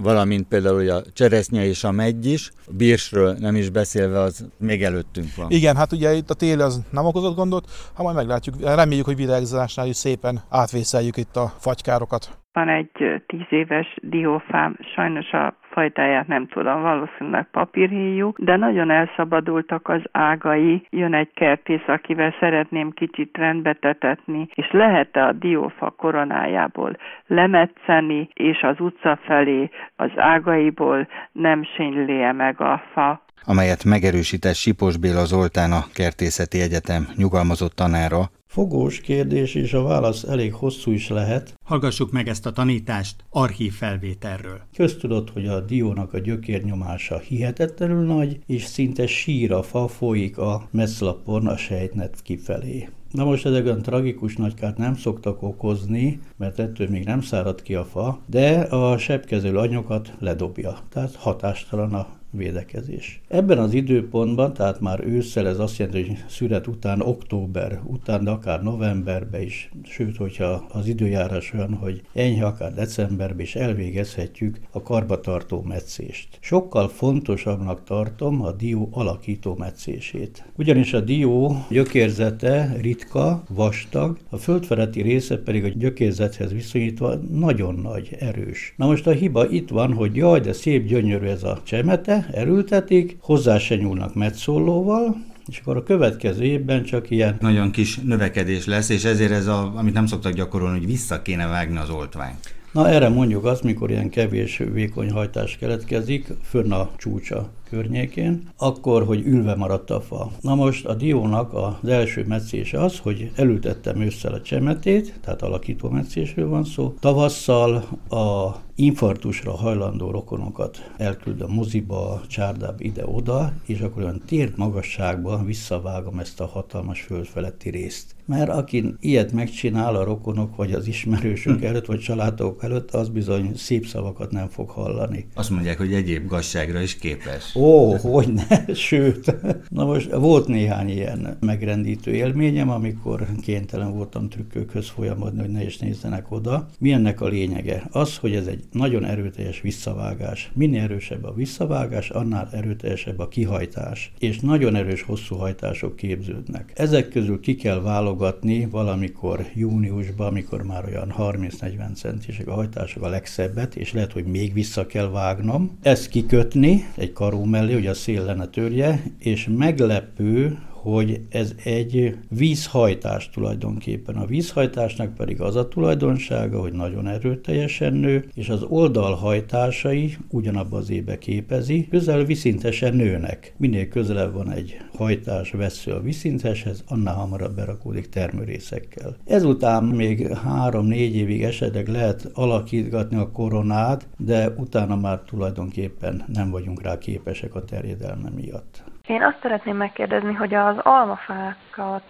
valamint 0.00 0.48
például 0.48 0.90
a 0.90 1.02
cseresznye 1.12 1.66
és 1.66 1.84
a 1.84 1.90
megy 1.90 2.26
is. 2.26 2.50
A 2.66 2.72
bírsről 2.72 3.36
nem 3.40 3.56
is 3.56 3.70
beszélve, 3.70 4.20
az 4.20 4.44
még 4.58 4.82
előttünk 4.82 5.34
van. 5.34 5.50
Igen, 5.50 5.76
hát 5.76 5.92
ugye 5.92 6.14
itt 6.14 6.30
a 6.30 6.34
tél 6.34 6.60
az 6.60 6.80
nem 6.90 7.06
okozott 7.06 7.36
gondot, 7.36 7.70
ha 7.94 8.02
majd 8.02 8.16
meglátjuk. 8.16 8.60
Reméljük, 8.60 9.06
hogy 9.06 9.16
virágzásnál 9.16 9.86
is 9.86 9.96
szépen 9.96 10.42
átvészeljük 10.48 11.16
itt 11.16 11.36
a 11.36 11.54
fagykárokat. 11.58 12.38
Van 12.56 12.68
egy 12.68 13.22
tíz 13.26 13.46
éves 13.48 13.96
diófám, 14.02 14.76
sajnos 14.94 15.32
a 15.32 15.54
fajtáját 15.60 16.26
nem 16.26 16.46
tudom, 16.46 16.82
valószínűleg 16.82 17.50
papírhéjú, 17.50 18.32
de 18.36 18.56
nagyon 18.56 18.90
elszabadultak 18.90 19.88
az 19.88 20.00
ágai. 20.12 20.86
Jön 20.90 21.14
egy 21.14 21.30
kertész, 21.34 21.86
akivel 21.86 22.34
szeretném 22.40 22.90
kicsit 22.90 23.36
rendbe 23.36 23.72
tetetni, 23.72 24.48
és 24.54 24.70
lehet-e 24.70 25.26
a 25.26 25.32
diófa 25.32 25.90
koronájából 25.90 26.96
lemetszeni, 27.26 28.28
és 28.34 28.62
az 28.62 28.80
utca 28.80 29.18
felé 29.22 29.70
az 29.96 30.10
ágaiból 30.16 31.08
nem 31.32 31.64
sénylé 31.76 32.30
meg 32.32 32.60
a 32.60 32.82
fa 32.92 33.24
amelyet 33.48 33.84
megerősített 33.84 34.54
Sipos 34.54 34.96
Béla 34.96 35.24
Zoltán 35.24 35.72
a 35.72 35.84
Kertészeti 35.94 36.60
Egyetem 36.60 37.08
nyugalmazott 37.16 37.74
tanára, 37.74 38.30
Fogós 38.46 39.00
kérdés, 39.00 39.54
és 39.54 39.72
a 39.72 39.82
válasz 39.82 40.22
elég 40.22 40.52
hosszú 40.52 40.90
is 40.90 41.08
lehet. 41.08 41.54
Hallgassuk 41.64 42.12
meg 42.12 42.28
ezt 42.28 42.46
a 42.46 42.52
tanítást 42.52 43.24
archív 43.30 43.72
felvételről. 43.72 44.60
Köztudott, 44.74 45.30
hogy 45.30 45.46
a 45.46 45.60
diónak 45.60 46.12
a 46.12 46.18
gyökérnyomása 46.18 47.18
hihetetlenül 47.18 48.04
nagy, 48.04 48.38
és 48.46 48.64
szinte 48.64 49.06
sír 49.06 49.52
a 49.52 49.62
fa 49.62 49.88
folyik 49.88 50.38
a 50.38 50.68
messzlapon 50.70 51.46
a 51.46 51.56
sejtnet 51.56 52.22
kifelé. 52.22 52.88
Na 53.10 53.24
most 53.24 53.46
ezek 53.46 53.64
olyan 53.64 53.82
tragikus 53.82 54.36
nagykárt 54.36 54.76
nem 54.76 54.96
szoktak 54.96 55.42
okozni, 55.42 56.20
mert 56.36 56.58
ettől 56.58 56.88
még 56.88 57.04
nem 57.04 57.20
szárad 57.20 57.62
ki 57.62 57.74
a 57.74 57.84
fa, 57.84 58.20
de 58.26 58.50
a 58.60 58.98
sebkezelő 58.98 59.56
anyokat 59.56 60.12
ledobja, 60.18 60.78
tehát 60.88 61.14
hatástalan 61.14 61.94
a 61.94 62.06
védekezés. 62.36 63.20
Ebben 63.28 63.58
az 63.58 63.74
időpontban, 63.74 64.52
tehát 64.52 64.80
már 64.80 65.00
ősszel, 65.06 65.46
ez 65.46 65.58
azt 65.58 65.78
jelenti, 65.78 66.06
hogy 66.06 66.24
szület 66.28 66.66
után, 66.66 67.00
október 67.00 67.80
után, 67.84 68.24
de 68.24 68.30
akár 68.30 68.62
novemberben 68.62 69.42
is, 69.42 69.70
sőt, 69.82 70.16
hogyha 70.16 70.66
az 70.72 70.86
időjárás 70.86 71.52
olyan, 71.52 71.74
hogy 71.74 72.02
enyhe, 72.12 72.44
akár 72.46 72.74
decemberben 72.74 73.40
is 73.40 73.54
elvégezhetjük 73.54 74.58
a 74.70 74.82
karbatartó 74.82 75.62
metszést. 75.62 76.38
Sokkal 76.40 76.88
fontosabbnak 76.88 77.84
tartom 77.84 78.42
a 78.42 78.52
dió 78.52 78.88
alakító 78.92 79.54
metszését. 79.58 80.44
Ugyanis 80.56 80.92
a 80.92 81.00
dió 81.00 81.64
gyökérzete 81.70 82.76
ritka, 82.80 83.42
vastag, 83.48 84.18
a 84.30 84.36
földfeletti 84.36 85.02
része 85.02 85.38
pedig 85.38 85.64
a 85.64 85.68
gyökérzethez 85.68 86.52
viszonyítva 86.52 87.14
nagyon 87.14 87.74
nagy, 87.74 88.16
erős. 88.18 88.74
Na 88.76 88.86
most 88.86 89.06
a 89.06 89.10
hiba 89.10 89.48
itt 89.50 89.68
van, 89.68 89.92
hogy 89.92 90.16
jaj, 90.16 90.40
de 90.40 90.52
szép, 90.52 90.86
gyönyörű 90.86 91.26
ez 91.26 91.42
a 91.42 91.60
csemete, 91.64 92.25
elültetik, 92.32 93.16
hozzá 93.20 93.58
se 93.58 93.76
nyúlnak 93.76 94.14
metszólóval, 94.14 95.16
és 95.46 95.58
akkor 95.58 95.76
a 95.76 95.82
következő 95.82 96.42
évben 96.42 96.84
csak 96.84 97.10
ilyen... 97.10 97.36
Nagyon 97.40 97.70
kis 97.70 97.96
növekedés 97.96 98.66
lesz, 98.66 98.88
és 98.88 99.04
ezért 99.04 99.30
ez, 99.30 99.46
a, 99.46 99.72
amit 99.76 99.94
nem 99.94 100.06
szoktak 100.06 100.32
gyakorolni, 100.32 100.78
hogy 100.78 100.86
vissza 100.86 101.22
kéne 101.22 101.46
vágni 101.46 101.76
az 101.76 101.90
oltványt. 101.90 102.54
Na 102.72 102.88
erre 102.88 103.08
mondjuk 103.08 103.44
azt, 103.44 103.62
mikor 103.62 103.90
ilyen 103.90 104.10
kevés 104.10 104.62
vékony 104.72 105.10
hajtás 105.10 105.56
keletkezik, 105.56 106.26
fönn 106.42 106.72
a 106.72 106.90
csúcsa 106.96 107.50
környékén, 107.70 108.48
akkor, 108.56 109.04
hogy 109.04 109.26
ülve 109.26 109.54
maradt 109.54 109.90
a 109.90 110.00
fa. 110.00 110.30
Na 110.40 110.54
most 110.54 110.86
a 110.86 110.94
diónak 110.94 111.54
az 111.54 111.88
első 111.88 112.24
meccése 112.28 112.80
az, 112.80 112.98
hogy 112.98 113.30
elültettem 113.34 114.00
ősszel 114.00 114.32
a 114.32 114.42
csemetét, 114.42 115.18
tehát 115.20 115.42
alakító 115.42 115.88
meccésről 115.88 116.48
van 116.48 116.64
szó. 116.64 116.94
Tavasszal 117.00 117.74
a 118.08 118.56
infarktusra 118.76 119.56
hajlandó 119.56 120.10
rokonokat 120.10 120.90
elküldöm 120.96 121.50
moziba, 121.50 122.20
csárdába, 122.28 122.74
ide-oda, 122.78 123.52
és 123.66 123.80
akkor 123.80 124.02
olyan 124.02 124.22
tér 124.26 124.52
magasságban 124.56 125.44
visszavágom 125.44 126.18
ezt 126.18 126.40
a 126.40 126.46
hatalmas 126.46 127.00
föld 127.00 127.26
feletti 127.26 127.70
részt. 127.70 128.14
Mert 128.24 128.48
aki 128.48 128.94
ilyet 129.00 129.32
megcsinál 129.32 129.94
a 129.96 130.04
rokonok, 130.04 130.56
vagy 130.56 130.72
az 130.72 130.86
ismerősök 130.86 131.58
hm. 131.58 131.64
előtt, 131.64 131.86
vagy 131.86 132.00
családok 132.00 132.62
előtt, 132.62 132.90
az 132.90 133.08
bizony 133.08 133.54
szép 133.54 133.86
szavakat 133.86 134.30
nem 134.30 134.48
fog 134.48 134.70
hallani. 134.70 135.26
Azt 135.34 135.50
mondják, 135.50 135.78
hogy 135.78 135.92
egyéb 135.92 136.26
gazságra 136.26 136.80
is 136.80 136.96
képes. 136.96 137.54
Ó, 137.58 137.96
hogy 137.96 138.32
ne, 138.32 138.74
sőt. 138.88 139.34
Na 139.68 139.84
most 139.84 140.10
volt 140.10 140.46
néhány 140.46 140.88
ilyen 140.88 141.36
megrendítő 141.40 142.14
élményem, 142.14 142.70
amikor 142.70 143.26
kénytelen 143.42 143.94
voltam 143.94 144.28
trükkökhöz 144.28 144.88
folyamodni, 144.88 145.40
hogy 145.40 145.50
ne 145.50 145.64
is 145.64 145.78
nézzenek 145.78 146.30
oda. 146.30 146.66
Mi 146.78 146.92
ennek 146.92 147.20
a 147.20 147.26
lényege? 147.26 147.82
Az, 147.90 148.16
hogy 148.16 148.34
ez 148.34 148.46
egy 148.46 148.64
nagyon 148.72 149.04
erőteljes 149.04 149.60
visszavágás. 149.60 150.50
Minél 150.54 150.82
erősebb 150.86 151.24
a 151.24 151.34
visszavágás, 151.34 152.10
annál 152.10 152.48
erőteljesebb 152.52 153.18
a 153.18 153.28
kihajtás. 153.28 154.12
És 154.18 154.40
nagyon 154.40 154.74
erős 154.74 155.02
hosszú 155.02 155.36
hajtások 155.36 155.96
képződnek. 155.96 156.72
Ezek 156.74 157.08
közül 157.08 157.40
ki 157.40 157.54
kell 157.54 157.80
válogatni 157.80 158.66
valamikor 158.66 159.46
júniusban, 159.54 160.26
amikor 160.26 160.62
már 160.62 160.84
olyan 160.84 161.14
30-40 161.18 161.94
centisek 161.94 162.48
a 162.48 162.54
hajtások 162.54 163.02
a 163.02 163.08
legszebbet, 163.08 163.76
és 163.76 163.92
lehet, 163.92 164.12
hogy 164.12 164.24
még 164.24 164.52
vissza 164.52 164.86
kell 164.86 165.08
vágnom. 165.08 165.78
Ezt 165.82 166.08
kikötni 166.08 166.86
egy 166.94 167.12
karó 167.12 167.44
mellé, 167.46 167.72
hogy 167.72 167.86
a 167.86 167.94
szél 167.94 168.24
lenne 168.24 168.46
törje, 168.46 169.02
és 169.18 169.48
meglepő, 169.56 170.58
hogy 170.86 171.20
ez 171.28 171.54
egy 171.64 172.16
vízhajtás 172.28 173.30
tulajdonképpen. 173.30 174.16
A 174.16 174.26
vízhajtásnak 174.26 175.14
pedig 175.14 175.40
az 175.40 175.56
a 175.56 175.68
tulajdonsága, 175.68 176.60
hogy 176.60 176.72
nagyon 176.72 177.08
erőteljesen 177.08 177.92
nő, 177.92 178.28
és 178.34 178.48
az 178.48 178.62
oldalhajtásai 178.62 180.16
ugyanabba 180.30 180.76
az 180.76 180.90
ébe 180.90 181.18
képezi, 181.18 181.88
közel 181.90 182.24
viszintesen 182.24 182.94
nőnek. 182.94 183.54
Minél 183.56 183.88
közelebb 183.88 184.32
van 184.32 184.50
egy 184.50 184.76
hajtás 184.96 185.50
vesző 185.50 185.92
a 185.92 186.00
viszinteshez, 186.00 186.84
annál 186.88 187.14
hamarabb 187.14 187.54
berakódik 187.54 188.08
termőrészekkel. 188.08 189.16
Ezután 189.24 189.84
még 189.84 190.32
három-négy 190.32 191.16
évig 191.16 191.42
esetleg 191.42 191.88
lehet 191.88 192.30
alakítgatni 192.34 193.16
a 193.16 193.30
koronát, 193.30 194.08
de 194.18 194.48
utána 194.56 194.96
már 194.96 195.20
tulajdonképpen 195.20 196.24
nem 196.32 196.50
vagyunk 196.50 196.82
rá 196.82 196.98
képesek 196.98 197.54
a 197.54 197.64
terjedelme 197.64 198.30
miatt. 198.30 198.84
Én 199.06 199.22
azt 199.22 199.38
szeretném 199.42 199.76
megkérdezni, 199.76 200.32
hogy 200.32 200.54
az 200.54 200.76
almafákat 200.78 202.02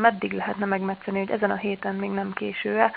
meddig 0.00 0.32
lehetne 0.32 0.66
megmetszeni, 0.66 1.18
hogy 1.18 1.30
ezen 1.30 1.50
a 1.50 1.56
héten 1.56 1.94
még 1.94 2.10
nem 2.10 2.32
késő-e, 2.32 2.92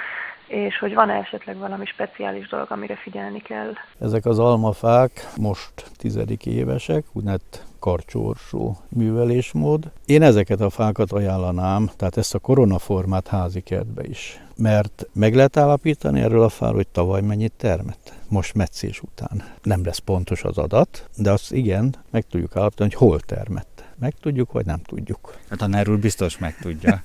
és 0.47 0.79
hogy 0.79 0.93
van 0.93 1.09
-e 1.09 1.13
esetleg 1.13 1.57
valami 1.57 1.85
speciális 1.85 2.47
dolog, 2.47 2.71
amire 2.71 2.95
figyelni 2.95 3.41
kell. 3.41 3.73
Ezek 3.99 4.25
az 4.25 4.39
almafák 4.39 5.11
most 5.37 5.73
tizedik 5.97 6.45
évesek, 6.45 7.05
úgynevezett 7.13 7.63
karcsorsó 7.85 8.77
művelésmód. 8.89 9.91
Én 10.05 10.21
ezeket 10.21 10.61
a 10.61 10.69
fákat 10.69 11.11
ajánlanám, 11.11 11.89
tehát 11.95 12.17
ezt 12.17 12.33
a 12.33 12.39
koronaformát 12.39 13.27
házi 13.27 13.61
kertbe 13.61 14.03
is. 14.03 14.41
Mert 14.55 15.07
meg 15.13 15.35
lehet 15.35 15.57
állapítani 15.57 16.21
erről 16.21 16.43
a 16.43 16.49
fáról, 16.49 16.75
hogy 16.75 16.87
tavaly 16.87 17.21
mennyit 17.21 17.53
termett 17.57 18.13
most 18.27 18.53
meccés 18.53 19.01
után. 19.01 19.43
Nem 19.63 19.85
lesz 19.85 19.97
pontos 19.97 20.43
az 20.43 20.57
adat, 20.57 21.09
de 21.17 21.31
azt 21.31 21.51
igen, 21.51 21.95
meg 22.11 22.25
tudjuk 22.29 22.55
állapítani, 22.55 22.89
hogy 22.89 23.07
hol 23.07 23.19
termett. 23.19 23.74
Meg 23.99 24.13
tudjuk, 24.21 24.51
vagy 24.51 24.65
nem 24.65 24.81
tudjuk. 24.81 25.37
Hát 25.49 25.61
a 25.61 25.67
Nerul 25.67 25.97
biztos 25.97 26.37
meg 26.37 26.57
tudja. 26.61 27.03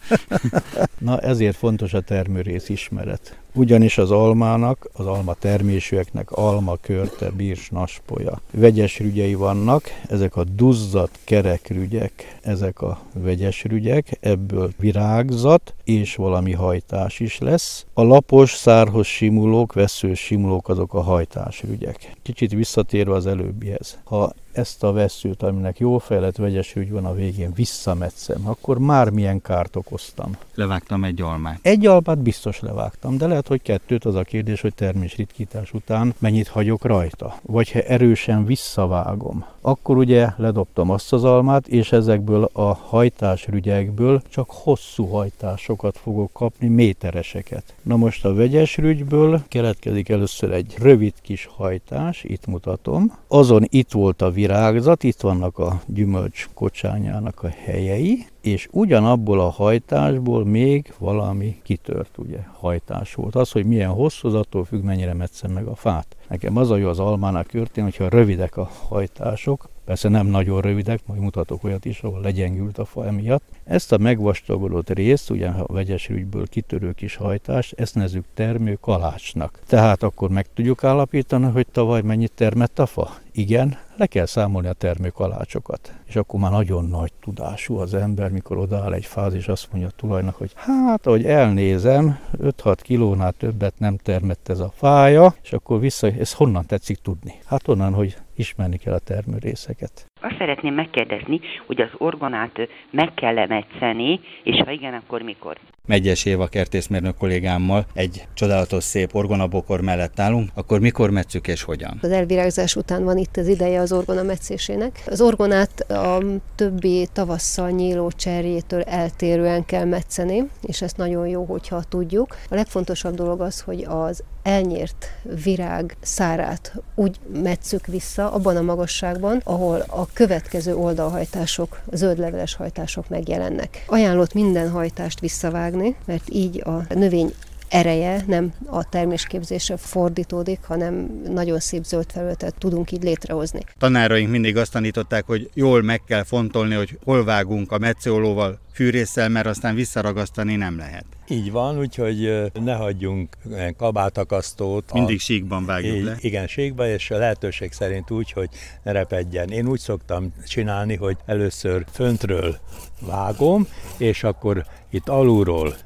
Na 0.98 1.18
ezért 1.18 1.56
fontos 1.56 1.94
a 1.94 2.00
termőrész 2.00 2.68
ismeret. 2.68 3.38
Ugyanis 3.54 3.98
az 3.98 4.10
almának, 4.10 4.88
az 4.92 5.06
alma 5.06 5.34
termésűeknek 5.34 6.30
alma, 6.30 6.76
körte, 6.80 7.30
bírs, 7.30 7.68
naspolya. 7.68 8.40
Vegyes 8.50 8.98
rügyei 8.98 9.34
vannak, 9.34 9.84
ezek 10.08 10.36
a 10.36 10.44
duzzadt 10.44 11.18
kerekrügyek, 11.24 12.38
ezek 12.42 12.80
a 12.80 13.00
vegyes 13.12 13.64
rügyek, 13.64 14.18
ebből 14.20 14.70
virágzat 14.76 15.74
és 15.84 16.14
valami 16.14 16.52
hajtás 16.52 17.20
is 17.20 17.38
lesz. 17.38 17.86
A 17.92 18.02
lapos, 18.02 18.54
szárhoz 18.54 19.06
simulók, 19.06 19.72
veszős 19.72 20.20
simulók 20.20 20.68
azok 20.68 20.94
a 20.94 21.00
hajtásrügyek. 21.00 22.12
Kicsit 22.22 22.52
visszatérve 22.52 23.14
az 23.14 23.26
előbbihez. 23.26 23.98
Ha 24.04 24.32
ezt 24.52 24.84
a 24.84 24.92
veszőt, 24.92 25.42
aminek 25.42 25.78
jó 25.78 25.98
fejlett 25.98 26.36
vegyes 26.36 26.74
ügy 26.74 26.90
van 26.90 27.04
a 27.04 27.14
végén, 27.14 27.52
visszametszem, 27.54 28.48
akkor 28.48 28.78
már 28.78 29.10
milyen 29.10 29.42
kárt 29.42 29.76
okoztam. 29.76 30.36
Levágtam 30.54 31.04
egy 31.04 31.20
almát. 31.20 31.58
Egy 31.62 31.86
almát 31.86 32.18
biztos 32.18 32.60
levágtam, 32.60 33.16
de 33.16 33.26
lehet, 33.26 33.48
hogy 33.48 33.62
kettőt 33.62 34.04
az 34.04 34.14
a 34.14 34.22
kérdés, 34.22 34.60
hogy 34.60 34.74
termésritkítás 34.74 35.72
után 35.72 36.14
mennyit 36.18 36.48
hagyok 36.48 36.84
rajta. 36.84 37.34
Vagy 37.42 37.70
ha 37.72 37.80
erősen 37.80 38.44
visszavágom, 38.44 39.44
akkor 39.60 39.96
ugye 39.96 40.28
ledobtam 40.36 40.90
azt 40.90 41.12
az 41.12 41.24
almát, 41.24 41.68
és 41.68 41.92
ezekből 41.92 42.50
a 42.52 42.74
hajtásrügyekből 42.74 44.22
csak 44.28 44.50
hosszú 44.50 45.06
hajtásokat 45.06 45.98
fogok 45.98 46.32
kapni, 46.32 46.68
métereseket. 46.68 47.74
Na 47.82 47.96
most 47.96 48.24
a 48.24 48.34
vegyes 48.34 48.76
rügyből 48.76 49.42
keletkezik 49.48 50.08
először 50.08 50.52
egy 50.52 50.74
rövid 50.78 51.14
kis 51.22 51.48
hajtás, 51.56 52.24
itt 52.24 52.46
mutatom. 52.46 53.12
Azon 53.28 53.64
itt 53.68 53.92
volt 53.92 54.22
a 54.22 54.30
virágzat, 54.30 55.02
itt 55.02 55.20
vannak 55.20 55.58
a 55.58 55.80
gyümölcs 55.86 56.48
kocsányának 56.54 57.42
a 57.42 57.48
helyei, 57.48 58.26
és 58.40 58.68
ugyanabból 58.70 59.40
a 59.40 59.48
hajtásból 59.48 60.44
még 60.44 60.94
valami 60.98 61.60
kitört, 61.62 62.18
ugye, 62.18 62.38
hajtás 62.52 63.14
volt. 63.14 63.34
Az, 63.34 63.50
hogy 63.50 63.64
milyen 63.64 63.90
hosszú, 63.90 64.28
az 64.28 64.34
attól 64.34 64.64
függ, 64.64 64.82
mennyire 64.82 65.14
metszem 65.14 65.50
meg 65.50 65.66
a 65.66 65.74
fát. 65.74 66.16
Nekem 66.28 66.56
az 66.56 66.70
a 66.70 66.76
jó 66.76 66.88
az 66.88 66.98
almának 66.98 67.46
körtén, 67.46 67.84
hogyha 67.84 68.08
rövidek 68.08 68.56
a 68.56 68.70
hajtások, 68.88 69.68
persze 69.84 70.08
nem 70.08 70.26
nagyon 70.26 70.60
rövidek, 70.60 71.00
majd 71.06 71.20
mutatok 71.20 71.64
olyat 71.64 71.84
is, 71.84 72.00
ahol 72.00 72.20
legyengült 72.20 72.78
a 72.78 72.84
fa 72.84 73.06
emiatt. 73.06 73.42
Ezt 73.64 73.92
a 73.92 73.98
megvastagodott 73.98 74.90
részt, 74.90 75.30
ugye 75.30 75.48
a 75.48 75.72
vegyes 75.72 76.08
ügyből 76.08 76.46
kitörő 76.46 76.92
kis 76.92 77.16
hajtást, 77.16 77.80
ezt 77.80 77.94
nezzük 77.94 78.24
termő 78.34 78.78
kalácsnak. 78.80 79.60
Tehát 79.66 80.02
akkor 80.02 80.30
meg 80.30 80.46
tudjuk 80.54 80.84
állapítani, 80.84 81.50
hogy 81.50 81.66
tavaly 81.72 82.02
mennyit 82.02 82.32
termett 82.34 82.78
a 82.78 82.86
fa? 82.86 83.10
Igen, 83.32 83.78
le 83.96 84.06
kell 84.06 84.26
számolni 84.26 84.68
a 84.68 84.72
termőkalácsokat. 84.72 85.92
És 86.06 86.16
akkor 86.16 86.40
már 86.40 86.50
nagyon 86.50 86.84
nagy 86.84 87.12
tudású 87.20 87.76
az 87.76 87.94
ember, 87.94 88.30
mikor 88.30 88.58
odaáll 88.58 88.92
egy 88.92 89.04
fáz, 89.04 89.34
és 89.34 89.48
azt 89.48 89.68
mondja 89.70 89.88
a 89.88 89.96
tulajnak, 89.96 90.34
hogy 90.34 90.52
hát, 90.54 91.06
ahogy 91.06 91.24
elnézem, 91.24 92.18
5-6 92.42 92.76
kilónál 92.82 93.32
többet 93.32 93.74
nem 93.78 93.96
termett 93.96 94.48
ez 94.48 94.58
a 94.58 94.72
fája, 94.76 95.34
és 95.42 95.52
akkor 95.52 95.80
vissza, 95.80 96.06
ez 96.06 96.32
honnan 96.32 96.66
tetszik 96.66 96.98
tudni? 97.02 97.34
Hát 97.44 97.68
onnan, 97.68 97.92
hogy 97.92 98.16
ismerni 98.40 98.78
kell 98.78 98.94
a 98.94 98.98
termőrészeket. 98.98 100.10
Azt 100.20 100.36
szeretném 100.38 100.74
megkérdezni, 100.74 101.40
hogy 101.66 101.80
az 101.80 101.90
orgonát 101.98 102.68
meg 102.90 103.14
kell 103.14 103.38
emetszeni, 103.38 104.20
és 104.42 104.62
ha 104.64 104.70
igen, 104.70 104.94
akkor 104.94 105.22
mikor? 105.22 105.56
Megyes 105.86 106.24
Éva 106.24 106.46
kertészmérnök 106.46 107.16
kollégámmal 107.16 107.86
egy 107.94 108.26
csodálatos 108.34 108.84
szép 108.84 109.14
orgonabokor 109.14 109.80
mellett 109.80 110.20
állunk, 110.20 110.50
akkor 110.54 110.80
mikor 110.80 111.10
metszük 111.10 111.48
és 111.48 111.62
hogyan? 111.62 111.98
Az 112.02 112.10
elvirágzás 112.10 112.76
után 112.76 113.04
van 113.04 113.18
itt 113.18 113.36
az 113.36 113.46
ideje 113.46 113.80
az 113.80 113.92
orgona 113.92 114.22
metszésének. 114.22 115.02
Az 115.06 115.20
orgonát 115.20 115.80
a 115.80 116.22
többi 116.54 117.08
tavasszal 117.12 117.70
nyíló 117.70 118.10
cserjétől 118.10 118.82
eltérően 118.82 119.64
kell 119.64 119.84
metszeni, 119.84 120.48
és 120.62 120.82
ezt 120.82 120.96
nagyon 120.96 121.28
jó, 121.28 121.44
hogyha 121.44 121.82
tudjuk. 121.82 122.36
A 122.48 122.54
legfontosabb 122.54 123.14
dolog 123.14 123.40
az, 123.40 123.60
hogy 123.60 123.84
az 123.88 124.22
elnyért 124.42 125.06
virág 125.44 125.96
szárát 126.00 126.74
úgy 126.94 127.16
metszük 127.42 127.86
vissza 127.86 128.32
abban 128.32 128.56
a 128.56 128.62
magasságban, 128.62 129.40
ahol 129.44 129.84
a 129.88 130.06
következő 130.12 130.74
oldalhajtások, 130.74 131.80
zöldleveles 131.92 132.54
hajtások 132.54 133.08
megjelennek. 133.08 133.84
Ajánlott 133.86 134.34
minden 134.34 134.70
hajtást 134.70 135.20
visszavágni, 135.20 135.79
mert 136.06 136.30
így 136.30 136.62
a 136.64 136.94
növény 136.94 137.32
ereje 137.70 138.24
nem 138.26 138.52
a 138.66 138.88
termésképzésre 138.88 139.76
fordítódik, 139.76 140.58
hanem 140.62 141.22
nagyon 141.28 141.60
szép 141.60 141.84
zöld 141.84 142.10
felületet 142.12 142.54
tudunk 142.58 142.92
így 142.92 143.02
létrehozni. 143.02 143.60
Tanáraink 143.78 144.30
mindig 144.30 144.56
azt 144.56 144.72
tanították, 144.72 145.26
hogy 145.26 145.50
jól 145.54 145.82
meg 145.82 146.02
kell 146.06 146.22
fontolni, 146.22 146.74
hogy 146.74 146.98
hol 147.04 147.24
vágunk 147.24 147.72
a 147.72 147.78
metszólóval, 147.78 148.58
fűrészsel, 148.72 149.28
mert 149.28 149.46
aztán 149.46 149.74
visszaragasztani 149.74 150.56
nem 150.56 150.76
lehet. 150.76 151.04
Így 151.28 151.50
van, 151.50 151.78
úgyhogy 151.78 152.50
ne 152.64 152.74
hagyjunk 152.74 153.36
kabátakasztót. 153.76 154.92
Mindig 154.92 155.16
a... 155.16 155.20
síkban 155.20 155.64
vágjuk 155.64 155.96
így, 155.96 156.04
le. 156.04 156.16
Igen, 156.20 156.46
síkban, 156.46 156.86
és 156.86 157.10
a 157.10 157.18
lehetőség 157.18 157.72
szerint 157.72 158.10
úgy, 158.10 158.32
hogy 158.32 158.48
ne 158.82 158.92
repedjen. 158.92 159.48
Én 159.48 159.66
úgy 159.66 159.78
szoktam 159.78 160.32
csinálni, 160.46 160.96
hogy 160.96 161.16
először 161.26 161.84
föntről 161.92 162.56
vágom, 163.00 163.66
és 163.96 164.24
akkor 164.24 164.64
itt 164.90 165.08
alulról 165.08 165.76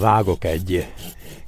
vágok 0.00 0.44
egy 0.44 0.86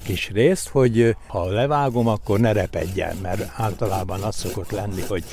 kis 0.05 0.29
részt, 0.29 0.69
hogy 0.69 1.17
ha 1.27 1.51
levágom, 1.51 2.07
akkor 2.07 2.41
ne 2.41 2.53
repedjen, 2.53 3.17
mert 3.23 3.51
általában 3.57 4.23
az 4.23 4.37
szokott 4.37 4.71
lenni, 4.71 5.03
hogy 5.09 5.25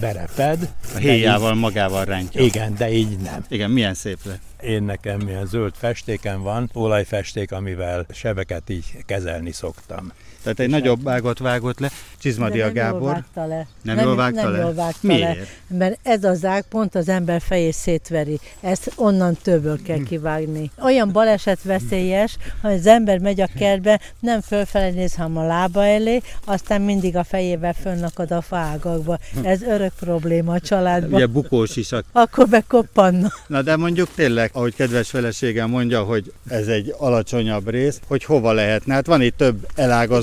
bereped. 0.00 0.74
A 0.94 0.98
héjával 0.98 1.54
így, 1.54 1.60
magával 1.60 2.04
rántja. 2.04 2.42
Igen, 2.42 2.74
de 2.74 2.90
így 2.90 3.18
nem. 3.18 3.44
Igen, 3.48 3.70
milyen 3.70 3.94
szép 3.94 4.18
lett. 4.24 4.40
Én 4.62 4.82
nekem 4.82 5.20
ilyen 5.28 5.46
zöld 5.46 5.74
festéken 5.76 6.42
van, 6.42 6.70
olajfesték, 6.72 7.52
amivel 7.52 8.06
sebeket 8.10 8.70
így 8.70 9.04
kezelni 9.06 9.52
szoktam. 9.52 10.12
Tehát 10.42 10.60
egy 10.60 10.68
nagyobb 10.68 11.08
ágat 11.08 11.38
vágott 11.38 11.78
le. 11.78 11.90
Csizmadia 12.18 12.64
nem 12.64 12.74
Gábor. 12.74 13.00
Jól 13.00 13.10
vágta 13.12 13.46
le. 13.46 13.66
Nem, 13.82 13.96
nem 13.96 14.04
jól 14.04 14.16
vágta 14.16 14.42
nem 14.42 14.52
le? 14.52 14.58
Jól 14.58 14.74
vágta 14.74 15.06
Miért? 15.06 15.38
Le, 15.68 15.76
mert 15.76 15.98
ez 16.02 16.24
az 16.24 16.44
ág 16.44 16.64
pont 16.68 16.94
az 16.94 17.08
ember 17.08 17.40
fejét 17.40 17.72
szétveri. 17.72 18.40
Ezt 18.60 18.92
onnan 18.96 19.36
többől 19.42 19.82
kell 19.82 20.02
kivágni. 20.02 20.70
Olyan 20.82 21.12
baleset 21.12 21.62
veszélyes, 21.62 22.36
ha 22.62 22.68
az 22.68 22.86
ember 22.86 23.18
megy 23.18 23.40
a 23.40 23.48
kertbe, 23.58 24.00
nem 24.20 24.40
fölfele 24.40 24.90
néz, 24.90 25.14
hanem 25.14 25.36
a 25.36 25.46
lába 25.46 25.84
elé, 25.84 26.20
aztán 26.44 26.80
mindig 26.80 27.16
a 27.16 27.24
fejével 27.24 27.72
fönnakad 27.72 28.30
a 28.30 28.40
fágakba. 28.40 29.18
Ez 29.42 29.62
örök 29.62 29.92
probléma 30.00 30.52
a 30.52 30.60
családban. 30.60 31.12
Ugye 31.12 31.26
bukós 31.26 31.76
is. 31.76 31.92
A... 31.92 32.02
Akkor 32.12 32.48
bekoppanna. 32.48 33.32
Na 33.46 33.62
de 33.62 33.76
mondjuk 33.76 34.08
tényleg, 34.14 34.50
ahogy 34.52 34.74
kedves 34.74 35.10
feleségem 35.10 35.70
mondja, 35.70 36.02
hogy 36.02 36.32
ez 36.48 36.66
egy 36.66 36.94
alacsonyabb 36.98 37.68
rész, 37.70 38.00
hogy 38.06 38.24
hova 38.24 38.52
lehetne. 38.52 38.94
Hát 38.94 39.06
van 39.06 39.22
itt 39.22 39.36
több 39.36 39.66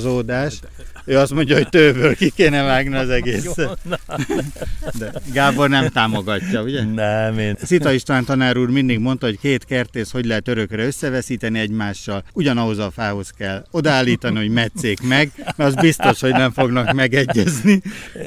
elágazódás. 0.07 0.59
Ő 1.05 1.17
azt 1.17 1.33
mondja, 1.33 1.55
hogy 1.55 1.69
tőből 1.69 2.15
ki 2.15 2.29
kéne 2.29 2.61
vágni 2.61 2.95
az 2.95 3.09
egész. 3.09 3.55
De 4.97 5.11
Gábor 5.33 5.69
nem 5.69 5.89
támogatja, 5.89 6.61
ugye? 6.61 6.83
Nem, 6.83 7.39
én... 7.39 7.57
Szita 7.63 7.91
István 7.91 8.25
tanár 8.25 8.57
úr 8.57 8.69
mindig 8.69 8.99
mondta, 8.99 9.25
hogy 9.25 9.39
két 9.39 9.65
kertész 9.65 10.11
hogy 10.11 10.25
lehet 10.25 10.47
örökre 10.47 10.85
összeveszíteni 10.85 11.59
egymással, 11.59 12.23
ugyanahoz 12.33 12.77
a 12.77 12.91
fához 12.91 13.29
kell 13.29 13.65
odaállítani, 13.71 14.37
hogy 14.37 14.49
metszék 14.49 15.01
meg, 15.01 15.31
mert 15.55 15.69
az 15.69 15.73
biztos, 15.73 16.19
hogy 16.19 16.31
nem 16.31 16.51
fognak 16.51 16.93
megegyezni. 16.93 17.81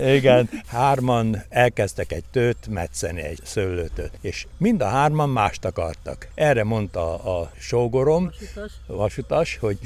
Igen, 0.06 0.48
hárman 0.66 1.42
elkezdtek 1.48 2.12
egy 2.12 2.24
tőt 2.32 2.68
metszeni, 2.70 3.22
egy 3.22 3.40
szőlőtöt, 3.44 4.10
és 4.20 4.46
mind 4.56 4.80
a 4.80 4.88
hárman 4.88 5.28
mást 5.28 5.64
akartak. 5.64 6.28
Erre 6.34 6.64
mondta 6.64 7.14
a 7.14 7.52
sógorom, 7.58 8.24
vasutas, 8.24 8.72
vasutas 8.86 9.56
hogy 9.60 9.78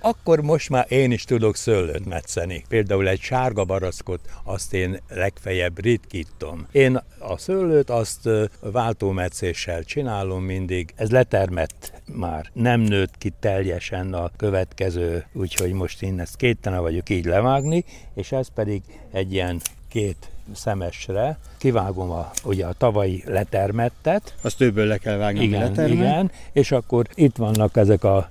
akkor 0.00 0.40
most 0.40 0.70
már 0.70 0.86
én 0.88 1.10
is 1.10 1.24
tudok 1.24 1.56
szőlőt 1.56 2.06
metszeni. 2.06 2.64
Például 2.68 3.08
egy 3.08 3.20
sárga 3.20 3.64
baraszkot, 3.64 4.20
azt 4.44 4.74
én 4.74 5.00
legfeljebb 5.08 5.82
ritkítom. 5.82 6.66
Én 6.72 7.00
a 7.18 7.38
szőlőt 7.38 7.90
azt 7.90 8.28
váltómetszéssel 8.60 9.82
csinálom 9.82 10.42
mindig. 10.42 10.92
Ez 10.96 11.10
letermett 11.10 11.92
már. 12.12 12.50
Nem 12.52 12.80
nőtt 12.80 13.18
ki 13.18 13.32
teljesen 13.40 14.14
a 14.14 14.30
következő, 14.36 15.26
úgyhogy 15.32 15.72
most 15.72 16.02
én 16.02 16.20
ezt 16.20 16.36
kétene 16.36 16.78
vagyok 16.78 17.08
így 17.08 17.24
levágni, 17.24 17.84
és 18.14 18.32
ez 18.32 18.48
pedig 18.54 18.82
egy 19.12 19.32
ilyen 19.32 19.60
két 19.88 20.28
szemesre, 20.54 21.38
kivágom 21.58 22.10
a, 22.10 22.30
ugye 22.44 22.66
a 22.66 22.72
tavalyi 22.72 23.22
letermettet. 23.26 24.34
Azt 24.42 24.56
többől 24.56 24.86
le 24.86 24.96
kell 24.96 25.16
vágni, 25.16 25.44
igen, 25.44 25.88
igen, 25.90 26.30
és 26.52 26.72
akkor 26.72 27.06
itt 27.14 27.36
vannak 27.36 27.76
ezek 27.76 28.04
a 28.04 28.30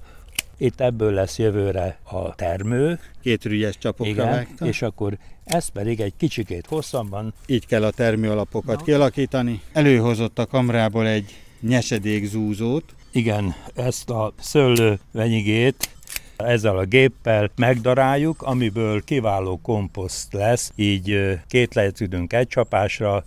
itt 0.57 0.81
ebből 0.81 1.13
lesz 1.13 1.37
jövőre 1.37 1.99
a 2.03 2.35
termő. 2.35 2.99
Két 3.21 3.43
rügyes 3.43 3.77
csapokra 3.77 4.11
Igen, 4.11 4.29
vágta. 4.29 4.65
és 4.65 4.81
akkor 4.81 5.17
ez 5.43 5.67
pedig 5.67 5.99
egy 5.99 6.13
kicsikét 6.17 6.65
hosszabban. 6.65 7.33
Így 7.45 7.65
kell 7.65 7.83
a 7.83 7.91
termőalapokat 7.91 8.77
no. 8.77 8.83
kialakítani. 8.83 9.61
Előhozott 9.73 10.39
a 10.39 10.45
kamrából 10.45 11.07
egy 11.07 11.35
nyesedék 11.61 12.25
zúzót. 12.25 12.95
Igen, 13.11 13.55
ezt 13.75 14.09
a 14.09 14.33
szőlő 14.39 14.99
venyigét 15.11 15.89
ezzel 16.37 16.77
a 16.77 16.85
géppel 16.85 17.51
megdaráljuk, 17.55 18.41
amiből 18.41 19.03
kiváló 19.03 19.59
komposzt 19.61 20.33
lesz, 20.33 20.71
így 20.75 21.37
két 21.47 21.73
lehetünk 21.73 22.33
egy 22.33 22.47
csapásra. 22.47 23.23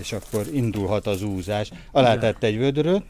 És 0.00 0.12
akkor 0.12 0.46
indulhat 0.52 1.06
az 1.06 1.22
úzás. 1.22 1.70
Alá 1.92 2.18
tett 2.18 2.42
egy 2.42 2.58
vödröt. 2.58 3.02